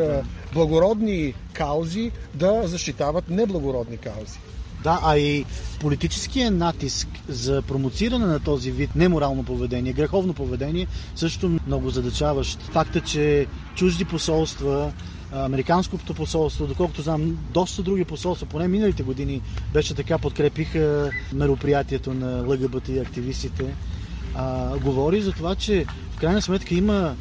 благородни 0.53 1.35
каузи 1.53 2.11
да 2.35 2.63
защитават 2.65 3.31
неблагородни 3.31 3.97
каузи. 3.97 4.39
Да, 4.83 5.01
а 5.03 5.19
и 5.19 5.45
политическия 5.81 6.51
натиск 6.51 7.09
за 7.29 7.63
промоциране 7.63 8.27
на 8.27 8.41
този 8.41 8.71
вид 8.71 8.91
неморално 8.97 9.45
поведение, 9.45 9.93
греховно 9.93 10.35
поведение, 10.35 10.87
също 11.17 11.59
много 11.67 11.91
задачаващ. 11.91 12.63
Факта, 12.63 13.01
че 13.01 13.47
чужди 13.75 14.05
посолства, 14.05 14.93
Американското 15.35 16.15
посолство, 16.15 16.67
доколкото 16.67 17.03
знам, 17.03 17.39
доста 17.53 17.83
други 17.83 18.05
посолства, 18.05 18.47
поне 18.47 18.69
миналите 18.69 19.03
години 19.03 19.41
беше 19.73 19.95
така, 19.95 20.19
подкрепиха 20.19 21.11
мероприятието 21.33 22.15
на 22.15 22.43
ЛГБТ 22.47 22.89
и 22.89 22.99
активистите. 22.99 23.75
А, 24.35 24.79
говори 24.79 25.21
за 25.21 25.33
това, 25.33 25.55
че 25.55 25.85
в 26.11 26.17
крайна 26.17 26.43
сметка 26.43 26.75
има 26.75 27.15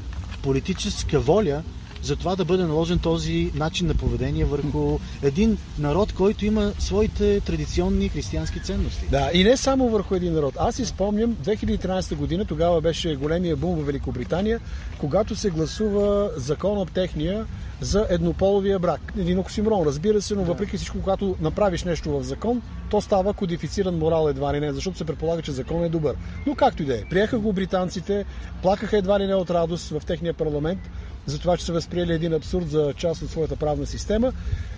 политическа 0.43 1.19
воля 1.19 1.63
за 2.01 2.15
това 2.15 2.35
да 2.35 2.45
бъде 2.45 2.63
наложен 2.63 2.99
този 2.99 3.51
начин 3.55 3.87
на 3.87 3.95
поведение 3.95 4.45
върху 4.45 4.99
един 5.23 5.57
народ, 5.79 6.13
който 6.13 6.45
има 6.45 6.71
своите 6.79 7.39
традиционни 7.39 8.09
християнски 8.09 8.59
ценности. 8.59 9.05
Да, 9.11 9.29
и 9.33 9.43
не 9.43 9.57
само 9.57 9.89
върху 9.89 10.15
един 10.15 10.33
народ. 10.33 10.53
Аз 10.59 10.75
си 10.75 10.85
спомням 10.85 11.35
2013 11.35 12.15
година, 12.15 12.45
тогава 12.45 12.81
беше 12.81 13.15
големия 13.15 13.55
бум 13.55 13.75
в 13.75 13.85
Великобритания, 13.85 14.59
когато 14.97 15.35
се 15.35 15.49
гласува 15.49 16.29
закон 16.37 16.87
техния 16.93 17.45
за 17.81 18.07
еднополовия 18.09 18.79
брак. 18.79 19.13
Един 19.17 19.39
оксимрон, 19.39 19.87
разбира 19.87 20.21
се, 20.21 20.35
но 20.35 20.43
въпреки 20.43 20.77
всичко, 20.77 20.97
когато 20.99 21.35
направиш 21.41 21.83
нещо 21.83 22.11
в 22.11 22.23
закон, 22.23 22.61
то 22.91 23.01
става 23.01 23.33
кодифициран 23.33 23.97
морал 23.97 24.27
едва 24.29 24.53
ли 24.53 24.59
не, 24.59 24.73
защото 24.73 24.97
се 24.97 25.05
предполага, 25.05 25.41
че 25.41 25.51
закон 25.51 25.83
е 25.83 25.89
добър. 25.89 26.15
Но 26.47 26.55
както 26.55 26.83
и 26.83 26.85
да 26.85 26.95
е. 26.95 27.05
Приеха 27.09 27.39
го 27.39 27.53
британците, 27.53 28.25
плакаха 28.61 28.97
едва 28.97 29.19
ли 29.19 29.27
не 29.27 29.35
от 29.35 29.49
радост 29.49 29.89
в 29.89 30.01
техния 30.05 30.33
парламент, 30.33 30.79
за 31.25 31.39
това, 31.39 31.57
че 31.57 31.65
са 31.65 31.73
възприели 31.73 32.13
един 32.13 32.33
абсурд 32.33 32.69
за 32.69 32.93
част 32.97 33.21
от 33.21 33.29
своята 33.29 33.55
правна 33.55 33.85
система. 33.85 34.33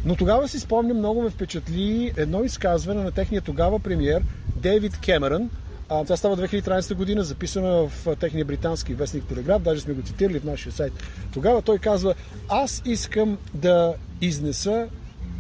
Но 0.06 0.16
тогава 0.16 0.48
си 0.48 0.60
спомням, 0.60 0.98
много 0.98 1.22
ме 1.22 1.30
впечатли 1.30 2.14
едно 2.18 2.44
изказване 2.44 3.04
на 3.04 3.12
техния 3.12 3.42
тогава 3.42 3.80
премиер 3.80 4.24
Дейвид 4.56 5.00
Кемерън. 5.00 5.50
Това 5.88 6.18
става 6.18 6.38
2013 6.38 6.94
година, 6.94 7.24
записано 7.24 7.88
в 7.88 8.16
техния 8.16 8.46
британски 8.46 8.94
вестник 8.94 9.26
Телеграф, 9.26 9.62
даже 9.62 9.82
сме 9.82 9.94
го 9.94 10.02
цитирали 10.02 10.40
в 10.40 10.44
нашия 10.44 10.72
сайт. 10.72 10.94
Тогава 11.34 11.62
той 11.62 11.78
казва, 11.78 12.14
аз 12.50 12.82
искам 12.86 13.38
да 13.54 13.94
изнеса 14.22 14.88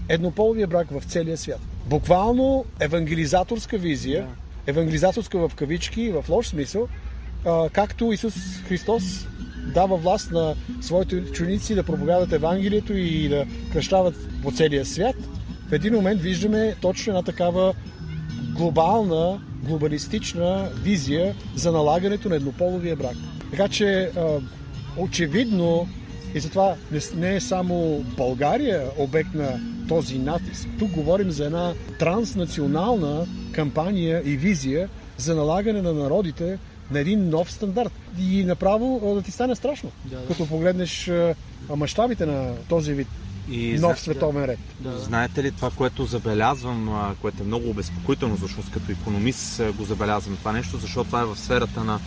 еднополовия 0.10 0.68
брак 0.68 0.88
в 0.92 1.04
целия 1.08 1.38
свят. 1.38 1.60
Буквално 1.86 2.66
евангелизаторска 2.80 3.78
визия, 3.78 4.28
евангелизаторска 4.68 5.48
в 5.48 5.56
кавички, 5.56 6.12
в 6.12 6.26
лош 6.30 6.48
смисъл, 6.48 6.88
а, 7.46 7.70
както 7.70 8.12
Исус 8.12 8.34
Христос 8.68 9.28
дава 9.74 9.98
власт 9.98 10.32
на 10.32 10.56
своите 10.82 11.16
ученици 11.16 11.76
да 11.76 11.84
проповядат 11.84 12.32
Евангелието 12.32 12.94
и 12.94 13.30
да 13.30 13.46
кръщават 13.72 14.16
по 14.44 14.52
целия 14.52 14.86
свят, 14.86 15.16
в 15.70 15.74
един 15.74 15.94
момент 15.94 16.22
виждаме 16.22 16.76
точно 16.82 17.12
една 17.12 17.24
такава 17.24 17.74
глобална, 18.56 19.42
глобалистична 19.64 20.70
визия 20.84 21.36
за 21.56 21.72
налагането 21.72 22.30
на 22.30 22.36
еднополовия 22.36 22.96
брак. 22.96 23.16
Така 23.52 23.68
че 23.68 24.12
а, 24.18 24.40
очевидно 24.98 25.88
и 26.36 26.40
затова 26.40 26.76
не 27.16 27.36
е 27.36 27.40
само 27.40 28.06
България 28.18 28.90
обект 28.98 29.34
на 29.34 29.60
този 29.88 30.20
натиск. 30.20 30.68
Тук 30.80 30.92
говорим 30.92 31.32
за 31.32 31.46
една 31.46 31.74
транснационална 32.00 33.26
кампания 33.52 34.22
и 34.26 34.38
визия 34.38 34.90
за 35.18 35.36
налагане 35.36 35.82
на 35.82 35.94
народите 35.94 36.58
на 36.92 37.00
един 37.00 37.30
нов 37.30 37.52
стандарт. 37.52 37.92
И 38.20 38.44
направо 38.44 39.12
да 39.16 39.22
ти 39.22 39.32
стане 39.32 39.56
страшно, 39.56 39.92
Да, 40.06 40.18
да. 40.18 40.26
като 40.28 40.48
погледнеш 40.48 41.12
мащабите 41.70 42.26
на 42.26 42.56
този 42.70 42.94
вид 42.94 43.08
И 43.52 43.72
нов 43.72 43.80
зна- 43.80 43.96
световен 43.96 44.46
ред. 44.46 44.60
Да. 44.80 45.00
Знаете 45.00 45.44
ли 45.44 45.52
това, 45.52 45.70
което 45.70 46.06
забелязвам, 46.06 46.90
което 47.22 47.44
е 47.44 47.46
много 47.46 47.70
обезпокоително, 47.70 48.36
защото 48.36 48.72
като 48.72 48.92
економист 48.92 49.62
го 49.74 49.84
забелязвам 49.86 50.38
това 50.38 50.52
нещо, 50.52 50.78
защото 50.78 51.06
това 51.06 51.22
е 51.22 51.26
в 51.26 51.36
сферата 51.36 51.84
на 51.84 52.00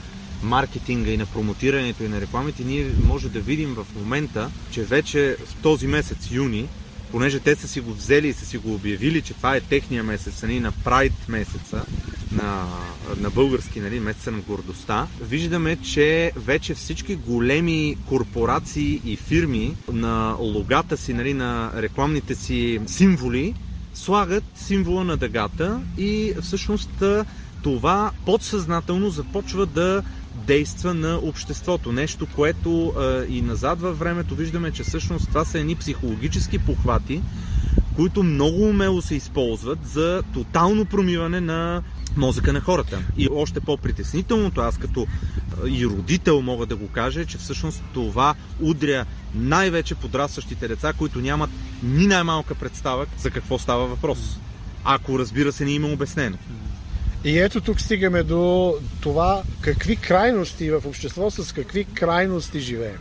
маркетинга 0.43 1.11
и 1.11 1.17
на 1.17 1.27
промотирането 1.27 2.05
и 2.05 2.09
на 2.09 2.21
рекламите, 2.21 2.65
ние 2.65 2.87
може 3.05 3.29
да 3.29 3.41
видим 3.41 3.75
в 3.75 3.87
момента, 3.97 4.51
че 4.71 4.83
вече 4.83 5.37
в 5.47 5.63
този 5.63 5.87
месец, 5.87 6.19
юни, 6.31 6.69
понеже 7.17 7.41
те 7.41 7.55
са 7.55 7.69
си 7.69 7.81
го 7.81 7.93
взели 7.95 8.29
и 8.29 8.33
са 8.33 8.47
си 8.47 8.59
го 8.59 8.75
обявили, 8.75 9.23
че 9.23 9.35
това 9.35 9.57
е 9.57 9.61
техния 9.61 10.05
месец, 10.05 10.43
нали, 10.43 10.61
на 10.61 10.73
Прайд 10.73 11.13
месеца, 11.29 11.85
на, 12.33 12.67
на 13.21 13.31
български, 13.31 13.81
нали, 13.81 14.01
месеца 14.01 14.31
на 14.31 14.39
гордостта, 14.39 15.07
виждаме, 15.21 15.77
че 15.77 16.33
вече 16.37 16.75
всички 16.75 17.15
големи 17.15 17.97
корпорации 18.09 19.01
и 19.05 19.17
фирми 19.17 19.77
на 19.93 20.37
логата 20.39 20.97
си, 20.97 21.13
нали, 21.13 21.35
на 21.35 21.71
рекламните 21.77 22.35
си 22.35 22.81
символи, 22.87 23.55
слагат 23.95 24.45
символа 24.55 25.05
на 25.05 25.17
дъгата 25.17 25.81
и 25.99 26.35
всъщност 26.43 27.03
това 27.63 28.11
подсъзнателно 28.27 29.11
започва 29.11 29.67
да 29.67 30.03
действа 30.47 30.95
на 30.95 31.17
обществото. 31.17 31.93
Нещо, 31.93 32.27
което 32.35 32.95
и 33.29 33.43
назад 33.43 33.81
във 33.81 33.99
времето 33.99 34.35
виждаме, 34.35 34.71
че 34.71 34.83
всъщност 34.83 35.29
това 35.29 35.45
са 35.45 35.59
едни 35.59 35.77
психологически 35.77 36.59
похвати, 36.59 37.23
които 37.97 38.23
много 38.23 38.63
умело 38.63 39.03
се 39.03 39.15
използват 39.15 39.79
за 39.87 40.23
тотално 40.35 40.85
промиване 40.85 41.41
на 41.41 41.83
мозъка 42.17 42.53
на 42.53 42.61
хората. 42.61 42.99
И 43.17 43.29
още 43.33 43.61
по-притеснителното, 43.61 44.61
аз 44.61 44.79
като 44.79 45.07
и 45.67 45.87
родител 45.87 46.43
мога 46.43 46.67
да 46.67 46.77
го 46.77 46.89
кажа, 46.89 47.21
е, 47.21 47.27
че 47.27 47.39
всъщност 47.39 47.83
това 47.95 48.35
удря 48.61 49.05
най-вече 49.35 49.95
подрастващите 49.95 50.69
деца, 50.69 50.93
които 50.93 51.19
нямат 51.19 51.51
ни 51.83 52.07
най-малка 52.07 52.55
представа 52.55 53.07
за 53.19 53.31
какво 53.31 53.59
става 53.59 53.87
въпрос. 53.87 54.39
Ако 54.85 55.19
разбира 55.19 55.53
се 55.53 55.65
не 55.65 55.71
има 55.71 55.89
обяснено. 55.89 56.37
И 57.27 57.39
ето 57.39 57.61
тук 57.61 57.81
стигаме 57.81 58.23
до 58.23 58.75
това 59.01 59.43
какви 59.61 59.97
крайности 59.97 60.71
в 60.71 60.83
общество 60.87 61.31
с 61.31 61.53
какви 61.53 61.85
крайности 61.85 62.61
живеем. 62.61 62.99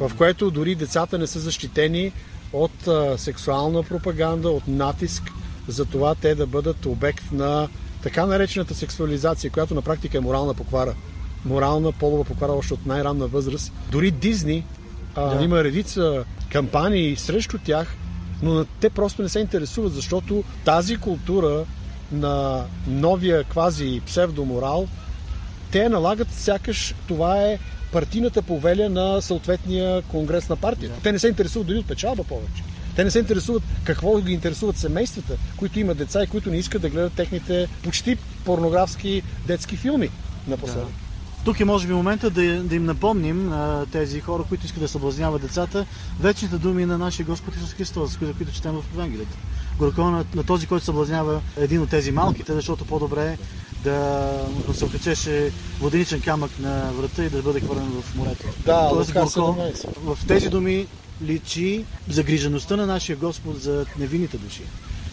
В 0.00 0.12
което 0.18 0.50
дори 0.50 0.74
децата 0.74 1.18
не 1.18 1.26
са 1.26 1.40
защитени 1.40 2.12
от 2.52 2.86
а, 2.86 3.18
сексуална 3.18 3.82
пропаганда, 3.82 4.48
от 4.48 4.68
натиск 4.68 5.22
за 5.68 5.84
това 5.84 6.14
те 6.14 6.34
да 6.34 6.46
бъдат 6.46 6.86
обект 6.86 7.32
на 7.32 7.68
така 8.02 8.26
наречената 8.26 8.74
сексуализация, 8.74 9.50
която 9.50 9.74
на 9.74 9.82
практика 9.82 10.18
е 10.18 10.20
морална 10.20 10.54
поквара. 10.54 10.94
Морална 11.44 11.92
полова 11.92 12.24
поквара 12.24 12.52
още 12.52 12.74
от 12.74 12.86
най-ранна 12.86 13.26
възраст. 13.26 13.72
Дори 13.90 14.10
Дизни 14.10 14.64
а, 15.14 15.34
Да. 15.34 15.44
има 15.44 15.64
редица 15.64 16.24
кампании 16.52 17.16
срещу 17.16 17.58
тях, 17.58 17.96
но 18.42 18.64
те 18.64 18.90
просто 18.90 19.22
не 19.22 19.28
се 19.28 19.38
интересуват, 19.38 19.92
защото 19.92 20.44
тази 20.64 20.96
култура 20.96 21.64
на 22.12 22.64
новия 22.86 23.44
квази 23.44 24.00
псевдоморал, 24.06 24.88
те 25.70 25.88
налагат 25.88 26.28
сякаш 26.32 26.94
това 27.08 27.42
е 27.42 27.58
партийната 27.92 28.42
повеля 28.42 28.88
на 28.88 29.22
съответния 29.22 30.02
конгрес 30.02 30.48
на 30.48 30.56
партията. 30.56 31.00
Те 31.02 31.12
не 31.12 31.18
се 31.18 31.28
интересуват 31.28 31.66
дори 31.66 31.78
от 31.78 31.86
печалба 31.86 32.24
повече. 32.24 32.62
Те 32.96 33.04
не 33.04 33.10
се 33.10 33.18
интересуват 33.18 33.62
какво 33.84 34.20
ги 34.20 34.32
интересуват 34.32 34.76
семействата, 34.76 35.36
които 35.56 35.80
имат 35.80 35.98
деца 35.98 36.22
и 36.22 36.26
които 36.26 36.50
не 36.50 36.56
искат 36.56 36.82
да 36.82 36.90
гледат 36.90 37.12
техните 37.12 37.68
почти 37.82 38.16
порнографски 38.44 39.22
детски 39.46 39.76
филми 39.76 40.10
напоследък. 40.48 40.88
Тук 41.44 41.60
е 41.60 41.64
може 41.64 41.86
би 41.86 41.92
момента 41.92 42.30
да, 42.30 42.62
да 42.62 42.74
им 42.74 42.84
напомним 42.84 43.48
на 43.48 43.86
тези 43.92 44.20
хора, 44.20 44.42
които 44.48 44.66
искат 44.66 44.82
да 44.82 44.88
съблазняват 44.88 45.42
децата, 45.42 45.86
вечните 46.20 46.58
думи 46.58 46.86
на 46.86 46.98
нашия 46.98 47.26
Господ 47.26 47.56
Исус 47.56 47.72
Христос, 47.72 48.10
за 48.10 48.18
които, 48.18 48.36
които 48.36 48.52
четем 48.52 48.72
в 48.72 48.84
Евангелието. 48.94 49.36
Горко 49.78 50.04
на, 50.04 50.24
на 50.34 50.44
този, 50.44 50.66
който 50.66 50.84
съблазнява 50.84 51.40
един 51.56 51.82
от 51.82 51.90
тези 51.90 52.12
малките, 52.12 52.52
защото 52.52 52.84
по-добре 52.84 53.26
е 53.26 53.38
да 53.84 54.74
се 54.74 54.84
окачеше 54.84 55.52
воденичен 55.80 56.20
камък 56.20 56.50
на 56.60 56.90
врата 56.92 57.24
и 57.24 57.30
да 57.30 57.42
бъде 57.42 57.60
хвърлен 57.60 58.02
в 58.02 58.14
морето. 58.14 58.46
Да, 58.64 58.88
Тоест, 58.90 59.12
Горко 59.12 59.28
17. 59.28 59.86
в 59.98 60.26
тези 60.26 60.48
думи 60.48 60.86
личи 61.22 61.84
загрижеността 62.08 62.76
на 62.76 62.86
нашия 62.86 63.16
Господ 63.16 63.62
за 63.62 63.86
невинните 63.98 64.38
души. 64.38 64.62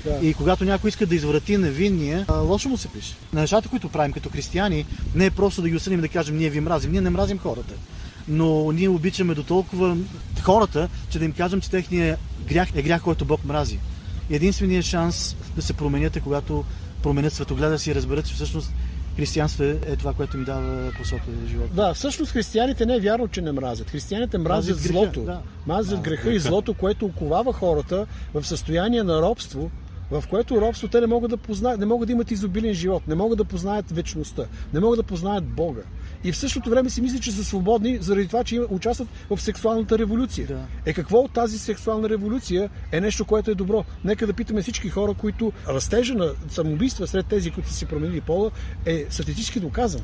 Да. 0.05 0.19
И 0.21 0.33
когато 0.33 0.65
някой 0.65 0.87
иска 0.87 1.05
да 1.05 1.15
изврати 1.15 1.57
невинния, 1.57 2.25
лошо 2.29 2.69
му 2.69 2.77
се 2.77 2.87
пише. 2.87 3.15
На 3.33 3.41
нещата, 3.41 3.69
които 3.69 3.89
правим 3.89 4.13
като 4.13 4.29
християни, 4.29 4.85
не 5.15 5.25
е 5.25 5.31
просто 5.31 5.61
да 5.61 5.69
ги 5.69 5.75
осъдим 5.75 6.01
да 6.01 6.07
кажем 6.07 6.37
ние 6.37 6.49
ви 6.49 6.59
мразим. 6.59 6.91
Ние 6.91 7.01
не 7.01 7.09
мразим 7.09 7.37
хората. 7.37 7.73
Но 8.27 8.71
ние 8.71 8.89
обичаме 8.89 9.33
до 9.33 9.43
толкова 9.43 9.97
хората, 10.41 10.89
че 11.09 11.19
да 11.19 11.25
им 11.25 11.31
кажем, 11.31 11.61
че 11.61 11.69
техният 11.69 12.19
грях 12.47 12.69
е 12.75 12.81
грях, 12.81 13.01
който 13.01 13.25
Бог 13.25 13.45
мрази. 13.45 13.79
Единственият 14.29 14.85
шанс 14.85 15.35
да 15.55 15.61
се 15.61 15.73
променят 15.73 16.15
е 16.15 16.19
когато 16.19 16.63
променят 17.03 17.33
светогледа 17.33 17.79
си 17.79 17.91
и 17.91 17.95
разберат, 17.95 18.27
че 18.27 18.33
всъщност 18.33 18.71
християнство 19.17 19.63
е 19.63 19.79
е 19.87 19.95
това, 19.95 20.13
което 20.13 20.37
ми 20.37 20.45
дава 20.45 20.91
посока 20.97 21.23
за 21.41 21.47
живота. 21.49 21.73
Да, 21.73 21.93
всъщност 21.93 22.31
християните 22.31 22.85
не 22.85 22.95
е 22.95 22.99
вярно, 22.99 23.27
че 23.27 23.41
не 23.41 23.51
мразят. 23.51 23.89
Християните 23.89 24.37
мразят 24.37 24.75
Мразят 24.75 24.83
греха, 24.83 24.93
злото. 25.05 25.21
да. 25.21 25.39
Мразят 25.67 26.01
греха 26.01 26.33
и 26.33 26.39
злото, 26.39 26.73
което 26.73 27.05
оковава 27.05 27.53
хората 27.53 28.05
в 28.33 28.43
състояние 28.47 29.03
на 29.03 29.21
робство, 29.21 29.71
в 30.21 30.27
което 30.27 30.61
робство 30.61 30.87
те 30.87 31.01
не 31.01 31.07
могат 31.07 31.29
да 31.29 31.37
познаят, 31.37 31.79
не 31.79 31.85
могат 31.85 32.07
да 32.07 32.13
имат 32.13 32.31
изобилен 32.31 32.73
живот, 32.73 33.07
не 33.07 33.15
могат 33.15 33.37
да 33.37 33.45
познаят 33.45 33.91
вечността, 33.91 34.43
не 34.73 34.79
могат 34.79 34.99
да 34.99 35.03
познаят 35.03 35.45
Бога. 35.45 35.81
И 36.23 36.31
в 36.31 36.37
същото 36.37 36.69
време 36.69 36.89
си 36.89 37.01
мислят, 37.01 37.21
че 37.21 37.31
са 37.31 37.43
свободни 37.43 37.97
заради 38.01 38.27
това, 38.27 38.43
че 38.43 38.61
участват 38.69 39.07
в 39.29 39.41
сексуалната 39.41 39.97
революция. 39.97 40.47
Да. 40.47 40.65
Е 40.85 40.93
какво 40.93 41.17
от 41.17 41.33
тази 41.33 41.59
сексуална 41.59 42.09
революция 42.09 42.69
е 42.91 43.01
нещо, 43.01 43.25
което 43.25 43.51
е 43.51 43.55
добро? 43.55 43.85
Нека 44.03 44.27
да 44.27 44.33
питаме 44.33 44.61
всички 44.61 44.89
хора, 44.89 45.13
които 45.13 45.51
растежа 45.67 46.13
на 46.13 46.31
самоубийства 46.49 47.07
сред 47.07 47.27
тези, 47.27 47.51
които 47.51 47.69
са 47.69 47.75
си 47.75 47.85
променили 47.85 48.21
пола, 48.21 48.51
е 48.85 49.05
статистически 49.09 49.59
доказан. 49.59 50.01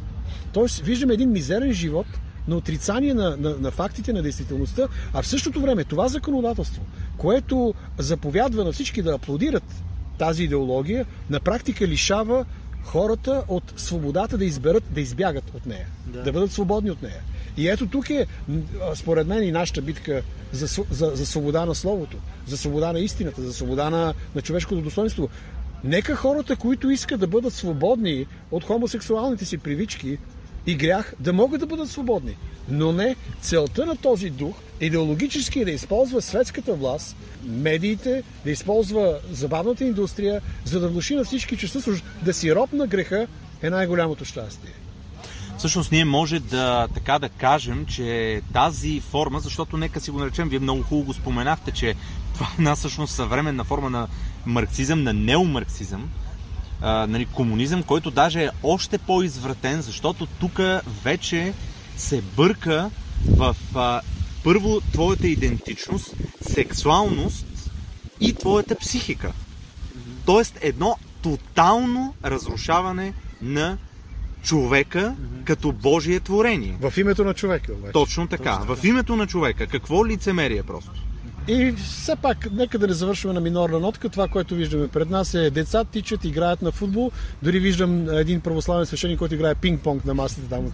Тоест, 0.54 0.80
виждаме 0.80 1.14
един 1.14 1.32
мизерен 1.32 1.74
живот, 1.74 2.08
на 2.48 2.56
отрицание 2.56 3.14
на, 3.14 3.38
на, 3.38 3.56
на 3.60 3.72
фактите, 3.72 4.14
на 4.14 4.22
действителността, 4.22 4.88
а 5.14 5.22
в 5.22 5.28
същото 5.28 5.62
време 5.62 5.84
това 5.84 6.08
законодателство, 6.08 6.82
което 7.18 7.74
заповядва 7.98 8.64
на 8.64 8.72
всички 8.72 9.02
да 9.02 9.14
аплодират 9.14 9.64
тази 10.20 10.44
идеология, 10.44 11.06
на 11.30 11.40
практика 11.40 11.88
лишава 11.88 12.46
хората 12.84 13.44
от 13.48 13.74
свободата 13.78 14.38
да 14.38 14.46
изберат, 14.46 14.84
да 14.90 15.02
избягат 15.02 15.52
от 15.56 15.66
нея, 15.66 15.88
да, 16.06 16.24
да 16.24 16.32
бъдат 16.32 16.52
свободни 16.52 16.92
от 16.92 17.02
нея. 17.02 17.22
И 17.58 17.70
ето 17.70 17.88
тук 17.88 18.10
е, 18.10 18.28
според 18.96 19.28
мен, 19.28 19.44
и 19.44 19.52
нашата 19.52 19.82
битка 19.82 20.22
за, 20.52 20.84
за, 20.92 21.12
за 21.16 21.26
свобода 21.26 21.66
на 21.66 21.76
словото, 21.76 22.18
за 22.48 22.58
свобода 22.58 22.94
на 22.94 23.00
истината, 23.00 23.42
за 23.42 23.54
свобода 23.54 23.90
на, 23.90 24.14
на 24.36 24.42
човешкото 24.42 24.82
достоинство. 24.82 25.30
Нека 25.84 26.16
хората, 26.16 26.56
които 26.56 26.90
искат 26.90 27.20
да 27.20 27.28
бъдат 27.28 27.54
свободни 27.54 28.26
от 28.52 28.64
хомосексуалните 28.64 29.46
си 29.46 29.58
привички 29.58 30.18
и 30.68 30.76
грях, 30.76 31.14
да 31.20 31.34
могат 31.34 31.60
да 31.60 31.66
бъдат 31.66 31.90
свободни. 31.90 32.38
Но 32.70 32.92
не 32.92 33.16
целта 33.42 33.86
на 33.86 33.96
този 33.96 34.30
дух 34.30 34.56
идеологически 34.82 35.60
е 35.60 35.66
да 35.66 35.72
използва 35.72 36.22
светската 36.22 36.74
власт, 36.74 37.16
медиите, 37.44 38.24
да 38.44 38.52
използва 38.52 39.16
забавната 39.32 39.84
индустрия, 39.84 40.42
за 40.66 40.80
да 40.80 40.88
внуши 40.88 41.16
на 41.16 41.24
всички, 41.24 41.58
че 41.58 41.68
всъщност 41.68 42.04
да 42.22 42.34
си 42.34 42.56
роб 42.56 42.74
на 42.74 42.88
греха 42.88 43.28
е 43.62 43.70
най-голямото 43.70 44.26
щастие. 44.26 44.74
Всъщност 45.58 45.92
ние 45.92 46.06
може 46.06 46.40
да 46.40 46.88
така 46.94 47.20
да 47.20 47.30
кажем, 47.30 47.86
че 47.86 48.42
тази 48.54 49.00
форма, 49.00 49.40
защото 49.40 49.78
нека 49.78 50.02
си 50.02 50.12
го 50.12 50.20
наречем, 50.20 50.50
вие 50.50 50.60
много 50.60 50.84
хубаво 50.84 51.06
го 51.06 51.14
споменахте, 51.14 51.72
че 51.72 51.96
това 52.34 52.46
е 52.46 52.56
една 52.58 52.76
всъщност 52.76 53.16
съвременна 53.16 53.64
форма 53.64 53.90
на 53.90 54.08
марксизъм, 54.46 55.04
на 55.04 55.14
неомарксизъм, 55.14 56.10
а, 56.82 57.08
нали, 57.08 57.26
комунизъм, 57.26 57.84
който 57.84 58.12
даже 58.12 58.44
е 58.44 58.50
още 58.64 58.98
по-извратен, 58.98 59.82
защото 59.82 60.26
тук 60.26 60.60
вече 61.04 61.54
се 62.00 62.22
бърка 62.22 62.92
в 63.38 63.56
а, 63.76 64.02
първо 64.44 64.82
твоята 64.82 65.28
идентичност, 65.28 66.16
сексуалност 66.42 67.72
и 68.20 68.34
твоята 68.34 68.76
психика. 68.76 69.34
Тоест 70.26 70.58
едно 70.62 70.98
тотално 71.22 72.16
разрушаване 72.26 73.14
на 73.42 73.78
човека 74.44 75.16
като 75.46 75.72
Божие 75.72 76.20
творение. 76.20 76.78
В 76.82 76.94
името 76.98 77.24
на 77.24 77.34
човека, 77.34 77.74
обаче. 77.74 77.92
Точно 77.92 78.28
така. 78.28 78.60
В 78.68 78.78
името 78.84 79.16
на 79.16 79.28
човека. 79.28 79.68
Какво 79.68 80.06
лицемерие 80.06 80.64
просто? 80.64 80.92
И 81.50 81.72
все 81.72 82.16
пак, 82.16 82.52
нека 82.52 82.80
да 82.80 82.88
не 82.88 82.94
завършваме 82.94 83.34
на 83.34 83.42
минорна 83.42 83.80
нотка. 83.80 84.10
Това, 84.10 84.28
което 84.28 84.56
виждаме 84.56 84.88
пред 84.88 85.10
нас 85.10 85.34
е 85.34 85.50
деца 85.50 85.84
тичат, 85.84 86.26
играят 86.26 86.62
на 86.62 86.72
футбол. 86.72 87.12
Дори 87.44 87.60
виждам 87.60 88.10
един 88.10 88.42
православен 88.42 88.86
свещеник, 88.86 89.20
който 89.20 89.36
играе 89.36 89.56
пинг-понг 89.56 90.06
на 90.06 90.14
масата 90.14 90.50
там 90.50 90.72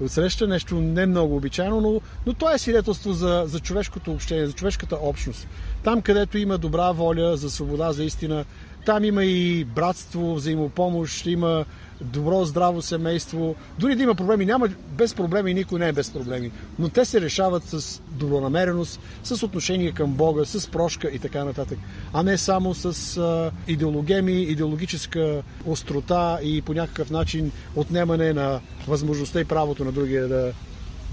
отсреща. 0.00 0.46
Нещо 0.46 0.80
не 0.80 1.06
много 1.06 1.36
обичайно, 1.36 1.80
но, 1.80 2.00
но 2.26 2.34
то 2.34 2.54
е 2.54 2.58
свидетелство 2.58 3.12
за, 3.12 3.42
за 3.46 3.60
човешкото 3.60 4.12
общение, 4.12 4.46
за 4.46 4.52
човешката 4.52 4.96
общност. 5.02 5.48
Там, 5.84 6.02
където 6.02 6.38
има 6.38 6.58
добра 6.58 6.92
воля 6.92 7.36
за 7.36 7.50
свобода, 7.50 7.92
за 7.92 8.04
истина, 8.04 8.44
Там 8.86 9.04
има 9.04 9.24
и 9.24 9.64
братство, 9.64 10.34
взаимопомощ, 10.34 11.26
има 11.26 11.64
добро, 12.02 12.44
здраво 12.44 12.82
семейство. 12.82 13.54
Дори 13.78 13.94
да 13.94 14.02
има 14.02 14.14
проблеми, 14.14 14.46
няма 14.46 14.68
без 14.88 15.14
проблеми, 15.14 15.54
никой 15.54 15.78
не 15.78 15.88
е 15.88 15.92
без 15.92 16.10
проблеми. 16.10 16.50
Но 16.78 16.88
те 16.88 17.04
се 17.04 17.20
решават 17.20 17.64
с 17.64 18.02
добронамереност, 18.10 19.00
с 19.24 19.42
отношение 19.42 19.92
към 19.92 20.10
Бога, 20.10 20.44
с 20.44 20.68
прошка 20.68 21.08
и 21.08 21.18
така 21.18 21.44
нататък. 21.44 21.78
А 22.12 22.22
не 22.22 22.38
само 22.38 22.74
с 22.74 23.16
а, 23.16 23.50
идеологеми, 23.68 24.42
идеологическа 24.42 25.42
острота 25.66 26.38
и 26.42 26.62
по 26.62 26.74
някакъв 26.74 27.10
начин 27.10 27.52
отнемане 27.76 28.32
на 28.32 28.60
възможността 28.88 29.40
и 29.40 29.44
правото 29.44 29.84
на 29.84 29.92
другия 29.92 30.28
да, 30.28 30.52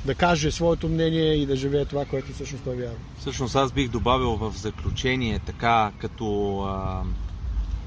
да 0.05 0.15
каже 0.15 0.51
своето 0.51 0.87
мнение 0.87 1.33
и 1.33 1.45
да 1.45 1.55
живее 1.55 1.85
това, 1.85 2.05
което 2.05 2.33
всъщност 2.33 2.63
той 2.63 2.75
вярва. 2.75 2.95
Всъщност 3.19 3.55
аз 3.55 3.71
бих 3.71 3.89
добавил 3.89 4.35
в 4.35 4.53
заключение 4.57 5.39
така 5.45 5.91
като 5.99 6.59
а, 6.59 7.03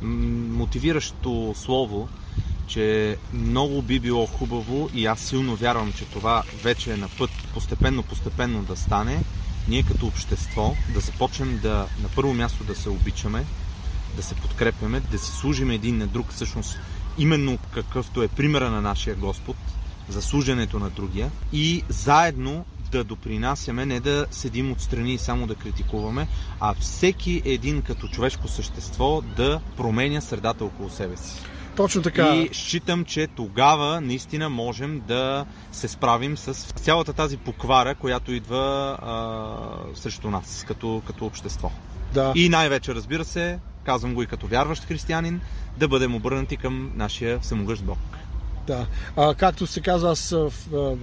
мотивиращо 0.02 1.54
слово, 1.56 2.08
че 2.72 3.16
много 3.32 3.82
би 3.82 4.00
било 4.00 4.26
хубаво 4.26 4.90
и 4.94 5.06
аз 5.06 5.20
силно 5.20 5.56
вярвам, 5.56 5.92
че 5.92 6.04
това 6.04 6.42
вече 6.62 6.92
е 6.92 6.96
на 6.96 7.08
път 7.18 7.30
постепенно-постепенно 7.54 8.62
да 8.62 8.76
стане, 8.76 9.24
ние 9.68 9.82
като 9.82 10.06
общество 10.06 10.74
да 10.94 11.00
започнем 11.00 11.58
да 11.62 11.86
на 12.02 12.08
първо 12.16 12.34
място 12.34 12.64
да 12.64 12.74
се 12.74 12.88
обичаме, 12.88 13.44
да 14.16 14.22
се 14.22 14.34
подкрепяме, 14.34 15.00
да 15.00 15.18
си 15.18 15.32
служим 15.32 15.70
един 15.70 15.98
на 15.98 16.06
друг, 16.06 16.32
всъщност 16.32 16.78
именно 17.18 17.58
какъвто 17.74 18.22
е 18.22 18.28
примера 18.28 18.70
на 18.70 18.80
нашия 18.80 19.16
Господ, 19.16 19.56
за 20.08 20.22
служенето 20.22 20.78
на 20.78 20.90
другия. 20.90 21.30
И 21.52 21.84
заедно 21.88 22.64
да 22.92 23.04
допринасяме, 23.04 23.86
не 23.86 24.00
да 24.00 24.26
седим 24.30 24.72
отстрани 24.72 25.14
и 25.14 25.18
само 25.18 25.46
да 25.46 25.54
критикуваме, 25.54 26.28
а 26.60 26.74
всеки 26.74 27.42
един 27.44 27.82
като 27.82 28.08
човешко 28.08 28.48
същество 28.48 29.22
да 29.36 29.60
променя 29.76 30.20
средата 30.20 30.64
около 30.64 30.90
себе 30.90 31.16
си. 31.16 31.34
Точно 31.76 32.02
така. 32.02 32.34
И 32.34 32.48
считам, 32.52 33.04
че 33.04 33.26
тогава 33.26 34.00
наистина 34.00 34.48
можем 34.48 35.02
да 35.08 35.46
се 35.72 35.88
справим 35.88 36.36
с 36.36 36.54
цялата 36.54 37.12
тази 37.12 37.36
поквара, 37.36 37.94
която 37.94 38.32
идва 38.32 38.98
а, 39.02 39.96
срещу 39.96 40.30
нас 40.30 40.64
като, 40.68 41.02
като 41.06 41.26
общество. 41.26 41.70
Да. 42.14 42.32
И 42.36 42.48
най-вече, 42.48 42.94
разбира 42.94 43.24
се, 43.24 43.58
казвам 43.84 44.14
го 44.14 44.22
и 44.22 44.26
като 44.26 44.46
вярващ 44.46 44.84
християнин, 44.84 45.40
да 45.78 45.88
бъдем 45.88 46.14
обърнати 46.14 46.56
към 46.56 46.92
нашия 46.94 47.40
всемогъщ 47.40 47.84
Бог. 47.84 47.98
Да. 48.66 48.86
А, 49.16 49.34
както 49.34 49.66
се 49.66 49.80
казва, 49.80 50.10
аз 50.10 50.30
в, 50.30 50.52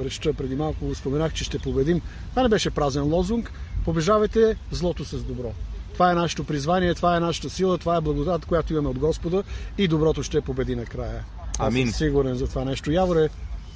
речта 0.04 0.34
преди 0.34 0.56
малко 0.56 0.96
споменах, 0.96 1.34
че 1.34 1.44
ще 1.44 1.60
победим. 1.60 2.02
Това 2.30 2.44
не 2.44 2.50
беше 2.50 2.70
празен 2.70 3.04
лозунг. 3.04 3.52
Побежавайте 3.86 4.56
злото 4.72 5.06
с 5.06 5.24
добро. 5.24 5.54
Това 6.00 6.12
е 6.12 6.16
нашето 6.16 6.44
призвание, 6.44 6.94
това 6.94 7.18
е 7.18 7.20
нашата 7.20 7.50
сила, 7.50 7.78
това 7.78 7.98
е 7.98 8.02
благодат, 8.02 8.46
която 8.46 8.74
имаме 8.74 8.90
от 8.90 9.00
Господа 9.00 9.44
и 9.78 9.88
доброто 9.88 10.24
ще 10.24 10.42
победи 10.42 10.76
накрая. 10.76 11.24
Амин. 11.58 11.88
Аз 11.88 11.96
съм 11.96 12.08
сигурен 12.08 12.36
за 12.36 12.48
това 12.48 12.66
нещо. 12.66 12.92
Яворе, 12.92 13.30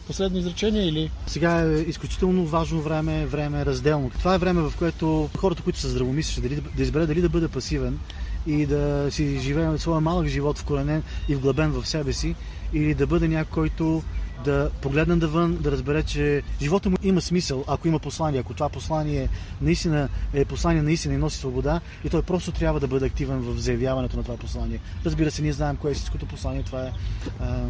последно 0.08 0.38
изречение 0.38 0.88
или? 0.88 1.12
Сега 1.28 1.62
е 1.62 1.82
изключително 1.82 2.46
важно 2.46 2.82
време, 2.82 3.26
време 3.26 3.62
е 3.62 3.66
разделно. 3.66 4.10
Това 4.10 4.36
е 4.36 4.38
време, 4.38 4.62
в 4.62 4.74
което 4.78 5.30
хората, 5.38 5.62
които 5.64 5.80
са 5.80 5.90
здравомислещи, 5.90 6.42
дали, 6.42 6.62
да 6.76 6.84
избере 6.84 7.06
дали 7.06 7.22
да 7.22 7.30
бъде 7.30 7.48
пасивен 7.48 8.00
и 8.48 8.66
да 8.66 9.08
си 9.12 9.40
живее 9.40 9.78
своя 9.78 10.02
малък 10.02 10.28
живот 10.28 10.60
вкоренен 10.60 11.04
и 11.30 11.36
вглъбен 11.36 11.72
в 11.72 11.88
себе 11.88 12.14
си, 12.14 12.36
или 12.74 12.94
да 12.94 13.08
бъде 13.08 13.28
някой, 13.28 13.52
който 13.52 14.04
да 14.44 14.70
погледне 14.82 15.16
навън, 15.16 15.58
да 15.62 15.72
разбере, 15.72 16.04
че 16.04 16.44
живота 16.62 16.90
му 16.90 16.98
има 17.04 17.22
смисъл, 17.22 17.64
ако 17.68 17.88
има 17.88 18.00
послание, 18.00 18.40
ако 18.40 18.54
това 18.54 18.70
послание 18.70 19.30
наистина 19.62 20.10
е 20.34 20.46
послание 20.46 20.82
наистина 20.82 21.14
и 21.14 21.18
носи 21.18 21.38
свобода 21.38 21.82
и 22.04 22.10
той 22.10 22.22
просто 22.22 22.52
трябва 22.52 22.80
да 22.80 22.88
бъде 22.88 23.06
активен 23.06 23.40
в 23.40 23.60
заявяването 23.60 24.18
на 24.18 24.24
това 24.24 24.38
послание. 24.38 24.80
Разбира 25.06 25.32
се, 25.32 25.42
ние 25.42 25.54
знаем 25.54 25.76
кое 25.76 25.92
е 25.92 25.94
истинското 25.94 26.26
послание, 26.26 26.64
това 26.64 26.84
е 26.84 26.92
а, 27.40 27.62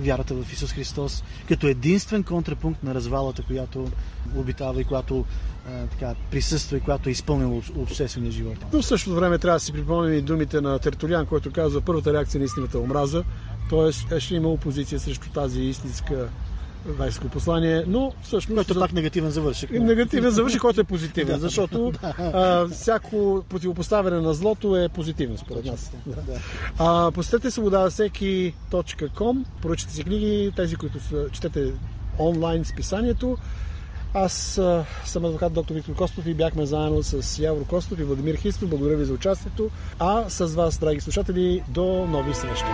вярата 0.00 0.34
в 0.34 0.52
Исус 0.52 0.72
Христос, 0.72 1.24
като 1.48 1.66
единствен 1.66 2.22
контрапункт 2.22 2.82
на 2.82 2.94
развалата, 2.94 3.42
която 3.42 3.88
обитава 4.36 4.80
и 4.80 4.84
която 4.84 5.24
така, 5.90 6.14
присъства 6.30 6.76
и 6.76 6.80
която 6.80 7.08
е 7.08 7.12
изпълнила 7.12 7.62
обществения 7.76 8.32
живот. 8.32 8.56
Но 8.72 8.82
в 8.82 8.86
същото 8.86 9.16
време 9.16 9.38
трябва 9.38 9.56
да 9.56 9.64
си 9.64 9.72
припомним 9.72 10.18
и 10.18 10.22
думите 10.22 10.60
на 10.60 10.78
Тертулян, 10.78 11.26
който 11.26 11.52
казва 11.52 11.80
първата 11.80 12.12
реакция 12.12 12.38
на 12.38 12.44
истината 12.44 12.78
е 12.78 12.80
омраза, 12.80 13.24
т.е. 13.70 14.20
ще 14.20 14.34
има 14.34 14.48
опозиция 14.48 15.00
срещу 15.00 15.30
тази 15.30 15.60
истинска 15.60 16.28
вайско 16.86 17.28
послание, 17.28 17.84
но 17.86 18.12
всъщност... 18.22 18.56
Който 18.56 18.78
е 18.78 18.82
пак 18.82 18.92
негативен 18.92 19.30
завършик. 19.30 19.70
Негативен 19.70 20.30
завършик, 20.30 20.60
който 20.60 20.80
е 20.80 20.84
позитивен, 20.84 21.38
защото 21.40 21.92
а, 22.02 22.68
всяко 22.68 23.44
противопоставяне 23.48 24.20
на 24.20 24.34
злото 24.34 24.76
е 24.76 24.88
позитивно, 24.88 25.38
според 25.38 25.64
нас. 25.64 25.92
А, 26.78 27.10
посетете 27.10 27.50
свобода 27.50 27.90
всеки.com, 27.90 29.44
поръчате 29.62 29.92
си 29.92 30.04
книги, 30.04 30.52
тези, 30.56 30.76
които 30.76 31.00
са, 31.00 31.26
четете 31.32 31.72
онлайн 32.18 32.64
списанието. 32.64 33.36
Аз 34.14 34.58
а, 34.58 34.84
съм 35.04 35.24
адвокат 35.24 35.52
доктор 35.52 35.74
Виктор 35.74 35.94
Костов 35.94 36.26
и 36.26 36.34
бяхме 36.34 36.66
заедно 36.66 37.02
с 37.02 37.38
Явро 37.38 37.64
Костов 37.64 37.98
и 37.98 38.04
Владимир 38.04 38.34
Хистов. 38.34 38.68
Благодаря 38.68 38.96
ви 38.96 39.04
за 39.04 39.12
участието. 39.12 39.70
А 39.98 40.24
с 40.28 40.46
вас, 40.46 40.78
драги 40.78 41.00
слушатели, 41.00 41.62
до 41.68 42.06
нови 42.06 42.34
срещи. 42.34 42.64